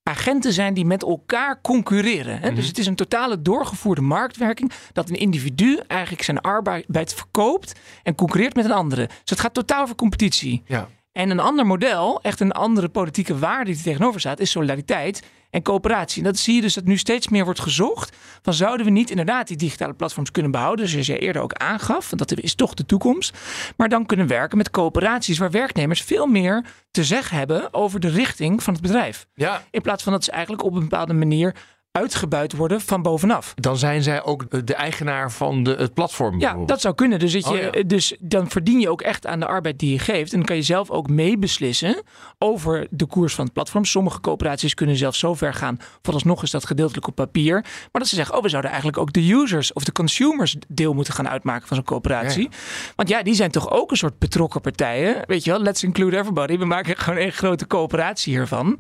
[0.04, 2.40] agenten zijn die met elkaar concurreren.
[2.40, 2.54] Hè?
[2.54, 8.16] Dus het is een totale doorgevoerde marktwerking dat een individu eigenlijk zijn arbeid verkoopt en
[8.16, 9.08] concurreert met een andere.
[9.08, 10.64] Dus het gaat totaal over competitie.
[10.66, 10.88] Ja.
[11.14, 15.24] En een ander model, echt een andere politieke waarde die er tegenover staat, is solidariteit
[15.50, 16.18] en coöperatie.
[16.18, 18.16] En dat zie je dus dat nu steeds meer wordt gezocht.
[18.42, 22.10] Van zouden we niet inderdaad die digitale platforms kunnen behouden, zoals jij eerder ook aangaf,
[22.10, 23.38] want dat is toch de toekomst.
[23.78, 28.10] Maar dan kunnen werken met coöperaties waar werknemers veel meer te zeggen hebben over de
[28.10, 29.28] richting van het bedrijf.
[29.34, 29.64] Ja.
[29.72, 31.56] In plaats van dat ze eigenlijk op een bepaalde manier
[31.94, 33.54] uitgebuit worden van bovenaf.
[33.56, 36.40] Dan zijn zij ook de eigenaar van de, het platform.
[36.40, 37.20] Ja, dat zou kunnen.
[37.20, 37.84] Dus, dat je, Oh, ja.
[37.84, 40.32] dus dan verdien je ook echt aan de arbeid die je geeft.
[40.32, 42.02] En dan kan je zelf ook meebeslissen
[42.38, 43.86] over de koers van het platform.
[43.86, 45.80] Sommige coöperaties kunnen zelfs zo ver gaan.
[46.02, 47.62] Vooralsnog is dat gedeeltelijk op papier.
[47.62, 50.94] Maar dat ze zeggen, oh, we zouden eigenlijk ook de users of de consumers deel
[50.94, 52.50] moeten gaan uitmaken van zo'n coöperatie.
[52.96, 55.24] Want ja, die zijn toch ook een soort betrokken partijen.
[55.28, 56.58] Weet je wel, let's include everybody.
[56.58, 58.80] We maken gewoon een grote coöperatie hiervan.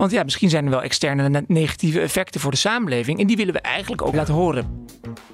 [0.00, 3.20] Want ja, misschien zijn er wel externe ne- negatieve effecten voor de samenleving.
[3.20, 4.86] En die willen we eigenlijk ook laten horen.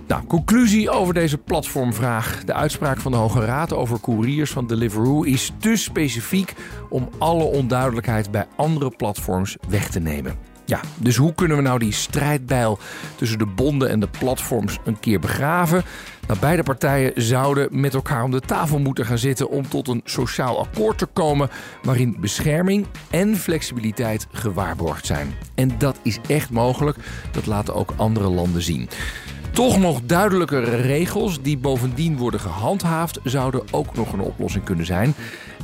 [0.06, 2.44] Nou, conclusie over deze platformvraag.
[2.44, 6.54] De uitspraak van de Hoge Raad over couriers van Deliveroo is te specifiek
[6.88, 10.55] om alle onduidelijkheid bij andere platforms weg te nemen.
[10.66, 12.78] Ja, dus hoe kunnen we nou die strijdbijl
[13.16, 15.84] tussen de bonden en de platforms een keer begraven?
[16.26, 20.00] Nou, beide partijen zouden met elkaar om de tafel moeten gaan zitten om tot een
[20.04, 21.50] sociaal akkoord te komen
[21.82, 25.34] waarin bescherming en flexibiliteit gewaarborgd zijn.
[25.54, 26.98] En dat is echt mogelijk.
[27.30, 28.88] Dat laten ook andere landen zien.
[29.50, 35.14] Toch nog duidelijkere regels die bovendien worden gehandhaafd, zouden ook nog een oplossing kunnen zijn.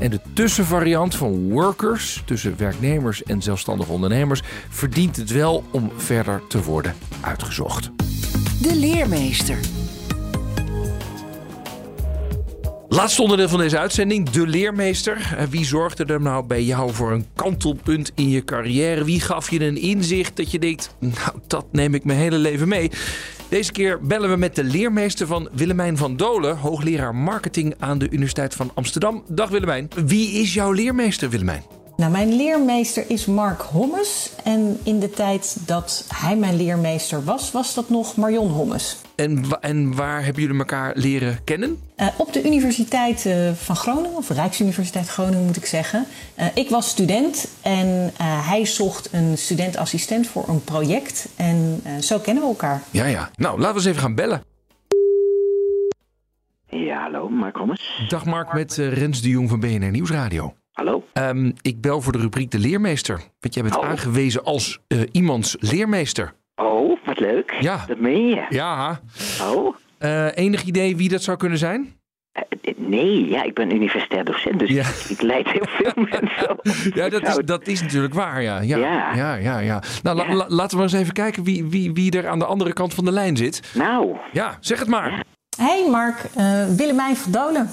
[0.03, 6.42] En de tussenvariant van workers, tussen werknemers en zelfstandige ondernemers, verdient het wel om verder
[6.48, 7.90] te worden uitgezocht.
[8.62, 9.59] De leermeester.
[12.93, 15.34] Laatste onderdeel van deze uitzending, de leermeester.
[15.36, 19.05] Eh, Wie zorgde er nou bij jou voor een kantelpunt in je carrière?
[19.05, 22.68] Wie gaf je een inzicht dat je denkt, nou dat neem ik mijn hele leven
[22.68, 22.90] mee?
[23.49, 28.11] Deze keer bellen we met de leermeester van Willemijn van Dolen, hoogleraar marketing aan de
[28.11, 29.24] Universiteit van Amsterdam.
[29.28, 29.88] Dag Willemijn.
[30.07, 31.82] Wie is jouw leermeester Willemijn?
[31.97, 34.32] Nou, mijn leermeester is Mark Hommes.
[34.45, 38.97] En in de tijd dat hij mijn leermeester was, was dat nog Marion Hommes.
[39.14, 41.78] En, wa- en waar hebben jullie elkaar leren kennen?
[41.97, 46.07] Eh, op de Universiteit eh, van Groningen, of Rijksuniversiteit Groningen moet ik zeggen.
[46.34, 51.28] Eh, ik was student en eh, hij zocht een studentassistent voor een project.
[51.36, 52.82] En eh, zo kennen we elkaar.
[52.90, 53.30] Ja, ja.
[53.36, 54.43] Nou, laten we eens even gaan bellen.
[56.68, 58.05] Ja, hallo, Mark Hommers.
[58.09, 60.55] Dag Mark, met Rens de Jong van BNR Nieuwsradio.
[60.73, 61.05] Hallo.
[61.12, 63.20] Ehm, ik bel voor de rubriek De Leermeester.
[63.41, 63.85] Want jij bent Oh.
[63.89, 66.35] aangewezen als eh, iemands leermeester.
[66.57, 67.57] Oh, wat leuk.
[67.61, 67.85] Ja.
[67.87, 68.47] Dat meen je.
[68.49, 69.01] Ja.
[69.43, 69.77] Oh.
[69.99, 71.95] Eh, enig idee wie dat zou kunnen zijn?
[72.33, 72.43] Eh,
[72.77, 74.83] Nee, ja, ik ben universitair docent, dus Ja.
[74.87, 76.61] ik, ik leid heel veel mensen op.
[76.95, 78.61] Ja, dat is, dat is natuurlijk waar, ja.
[78.61, 79.35] Ja, ja, Ja.
[79.35, 79.59] ja.
[79.59, 80.35] ja, Nou, la- Ja.
[80.35, 83.05] la- laten we eens even kijken wie, wie, wie er aan de andere kant van
[83.05, 83.70] de lijn zit.
[83.75, 84.16] Nou.
[84.33, 85.25] Ja, zeg het maar.
[85.57, 87.70] Hey Mark, eh, Willemijn van Dolen.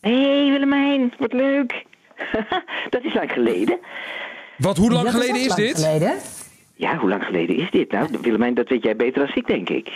[0.00, 1.84] Hé hey, Willemijn, wat leuk.
[2.90, 3.78] dat is lang geleden.
[4.58, 5.78] Wat, hoe lang Dat geleden is lang dit?
[5.84, 6.12] Geleden.
[6.74, 7.90] Ja, hoe lang geleden is dit?
[7.92, 9.88] Nou, Willemijn, dat weet jij beter dan ik, denk ik.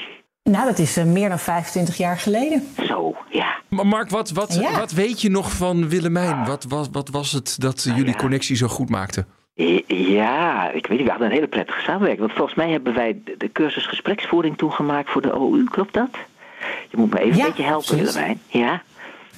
[0.42, 2.68] Nou, dat is eh, meer dan 25 jaar geleden.
[2.86, 3.54] Zo, ja.
[3.68, 4.78] Maar Mark, wat, wat, Ja.
[4.78, 6.44] wat weet je nog van Willemijn?
[6.44, 8.12] Wat, wat, wat was het dat jullie ja.
[8.12, 9.24] connectie zo goed maakte?
[9.86, 12.20] Ja, ik weet niet, we hadden een hele prettige samenwerking.
[12.20, 16.08] Want volgens mij hebben wij de, cursus gespreksvoering toegemaakt voor de OU, klopt dat?
[16.90, 18.14] Je moet me even Ja, een beetje helpen, precies.
[18.14, 18.40] Willemijn.
[18.46, 18.82] Ja?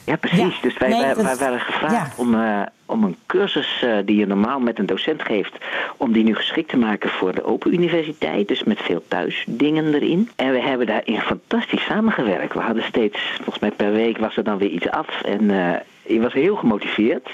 [0.05, 0.39] Ja, precies.
[0.55, 2.23] Ja, Dus wij, nee, wij, dat- wij waren gevraagd ja.
[2.23, 5.57] om, eh, om een cursus eh, die je normaal met een docent geeft...
[5.97, 8.49] om die nu geschikt te maken voor de Open Universiteit.
[8.49, 10.29] Dus met veel thuisdingen erin.
[10.37, 12.55] En we hebben daarin fantastisch samengewerkt.
[12.55, 15.23] We hadden steeds, volgens mij per week was er dan weer iets af.
[15.23, 15.81] En eh,
[16.15, 17.29] je was heel gemotiveerd.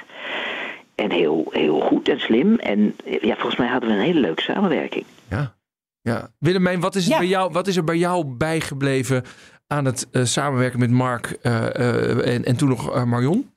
[0.95, 2.57] en heel, heel goed en slim.
[2.57, 5.05] En ja, volgens mij hadden we een hele leuke samenwerking.
[5.31, 5.55] Ja.
[6.01, 6.29] ja.
[6.39, 7.19] Willemijn, wat is, Ja.
[7.19, 9.23] bij jou, wat is er bij jou bijgebleven
[9.67, 13.51] aan het eh, samenwerken met Mark eh, eh, en, en toen nog eh, Marion?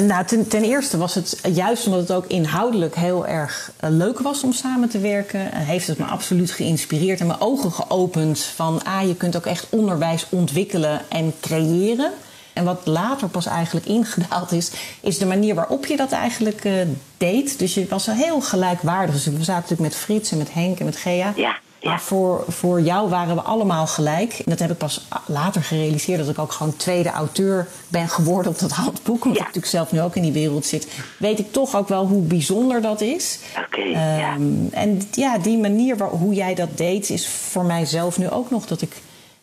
[0.00, 4.18] Nou, ten, ten eerste was het juist omdat het ook inhoudelijk heel erg eh, leuk
[4.18, 5.52] was om samen te werken.
[5.52, 9.46] eh, heeft het me absoluut geïnspireerd en mijn ogen geopend van ah, je kunt ook
[9.46, 12.12] echt onderwijs ontwikkelen en creëren.
[12.52, 16.72] En wat later pas eigenlijk ingedaald is, is de manier waarop je dat eigenlijk eh,
[17.16, 17.58] deed.
[17.58, 19.14] Dus je was heel gelijkwaardig.
[19.14, 21.32] Dus we zaten natuurlijk met Frits en met Henk en met Gea.
[21.36, 24.32] Ja, Maar voor, voor jou waren we allemaal gelijk.
[24.32, 26.18] En dat heb ik pas later gerealiseerd.
[26.18, 29.24] Dat ik ook gewoon tweede auteur ben geworden op dat handboek.
[29.24, 30.88] Omdat ik natuurlijk zelf nu ook in die wereld zit.
[31.18, 33.38] Weet ik toch ook wel hoe bijzonder dat is.
[33.66, 38.30] Oké, Ehm, En ja, die manier waar, hoe jij dat deed is voor mijzelf nu
[38.30, 38.92] ook nog dat ik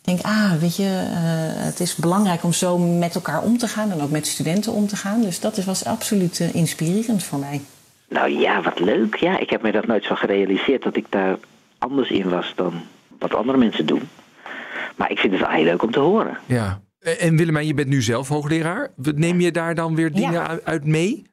[0.01, 0.21] denk...
[0.21, 0.83] ah, weet je,
[1.13, 1.19] eh,
[1.65, 3.91] het is belangrijk om zo met elkaar om te gaan.
[3.91, 5.21] En ook met studenten om te gaan.
[5.21, 7.61] Dus dat is, was absoluut eh, inspirerend voor mij.
[8.09, 9.15] Nou ja, wat leuk.
[9.15, 11.35] Ja, ik heb me dat nooit zo gerealiseerd dat ik daar
[11.89, 12.73] anders in was dan
[13.19, 14.01] wat andere mensen doen.
[14.95, 16.37] Maar ik vind het wel heel leuk om te horen.
[16.45, 16.81] Ja.
[16.99, 18.89] En en Willemijn, je bent nu zelf hoogleraar.
[19.15, 21.23] Neem je daar dan weer dingen uit- uit mee?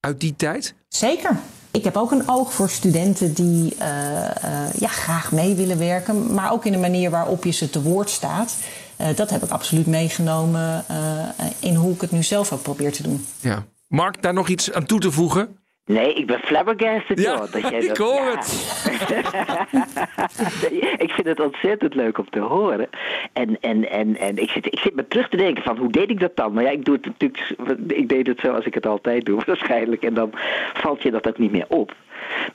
[0.00, 0.74] Uit die tijd?
[0.88, 1.36] Zeker.
[1.70, 6.34] Ik heb ook een oog voor studenten die eh, eh, ja, graag mee willen werken,
[6.34, 8.56] maar ook in de manier waarop je ze te woord staat.
[8.96, 12.92] Eh, dat heb ik absoluut meegenomen eh, in hoe ik het nu zelf ook probeer
[12.92, 13.24] te doen.
[13.40, 13.64] Ja.
[13.88, 15.56] Mark, daar nog iets aan toe te voegen?
[15.84, 17.52] Nee, ik ben flabbergasted, Ja, joh.
[17.52, 19.66] Dat jij ik dat, hoor ja.
[20.70, 22.88] Nee, ik vind het ontzettend leuk om te horen.
[23.32, 26.10] En, en, en, en ik, zit, ik zit me terug te denken van, hoe deed
[26.10, 26.52] ik dat dan?
[26.52, 30.02] Maar ja, ik, doe het natuurlijk, ik deed het zoals ik het altijd doe, waarschijnlijk.
[30.02, 30.30] En dan
[30.74, 31.94] valt je dat ook niet meer op.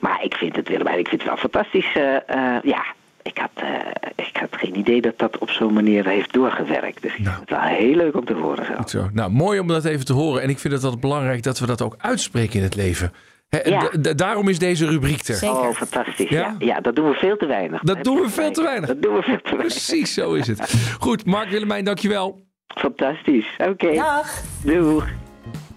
[0.00, 1.92] Maar ik vind het, Willemijn, ik vind het wel fantastisch.
[1.94, 2.84] eh, eh, ja,
[3.22, 3.68] ik had, eh,
[4.16, 7.02] ik had geen idee dat dat op zo'n manier heeft doorgewerkt.
[7.02, 8.76] Dus ik vind het wel heel leuk om te horen.
[8.76, 9.08] Goed zo.
[9.12, 10.42] Nou, mooi om dat even te horen.
[10.42, 13.12] En ik vind het altijd belangrijk dat we dat ook uitspreken in het leven.
[13.48, 13.90] Hè, Ja.
[14.14, 15.48] daarom is deze rubriek er.
[15.50, 16.28] Oh, fantastisch.
[16.28, 16.38] Ja?
[16.38, 16.54] Ja?
[16.58, 17.82] Ja, dat doen we veel te weinig.
[17.82, 18.88] Dat doen we veel te weinig.
[18.88, 19.66] Dat doen we veel te weinig.
[19.66, 20.74] Precies, zo is het.
[21.00, 22.40] Goed, Mark Willemijn, dankjewel.
[22.66, 23.56] Fantastisch.
[23.58, 23.94] Oké.
[23.94, 24.42] Dag.
[24.64, 25.06] Doeg.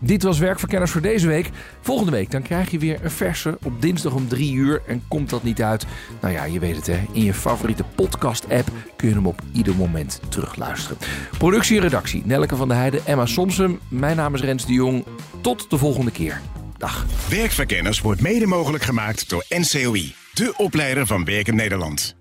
[0.03, 1.49] Dit was Werkverkenners voor deze week.
[1.81, 4.81] Volgende week dan krijg je weer een verse op dinsdag om drie uur.
[4.87, 5.85] En komt dat niet uit?
[6.21, 6.99] Nou ja, je weet het hè.
[7.11, 10.97] In je favoriete podcast-app kun je hem op ieder moment terugluisteren.
[11.37, 13.79] Productie en redactie Nelke van der Heijden, Emma Somsum.
[13.87, 15.05] Mijn naam is Rens de Jong.
[15.41, 16.41] Tot de volgende keer.
[16.77, 17.05] Dag.
[17.29, 22.20] Werkverkenners wordt mede mogelijk gemaakt door NCOI, de opleider van Werken Nederland.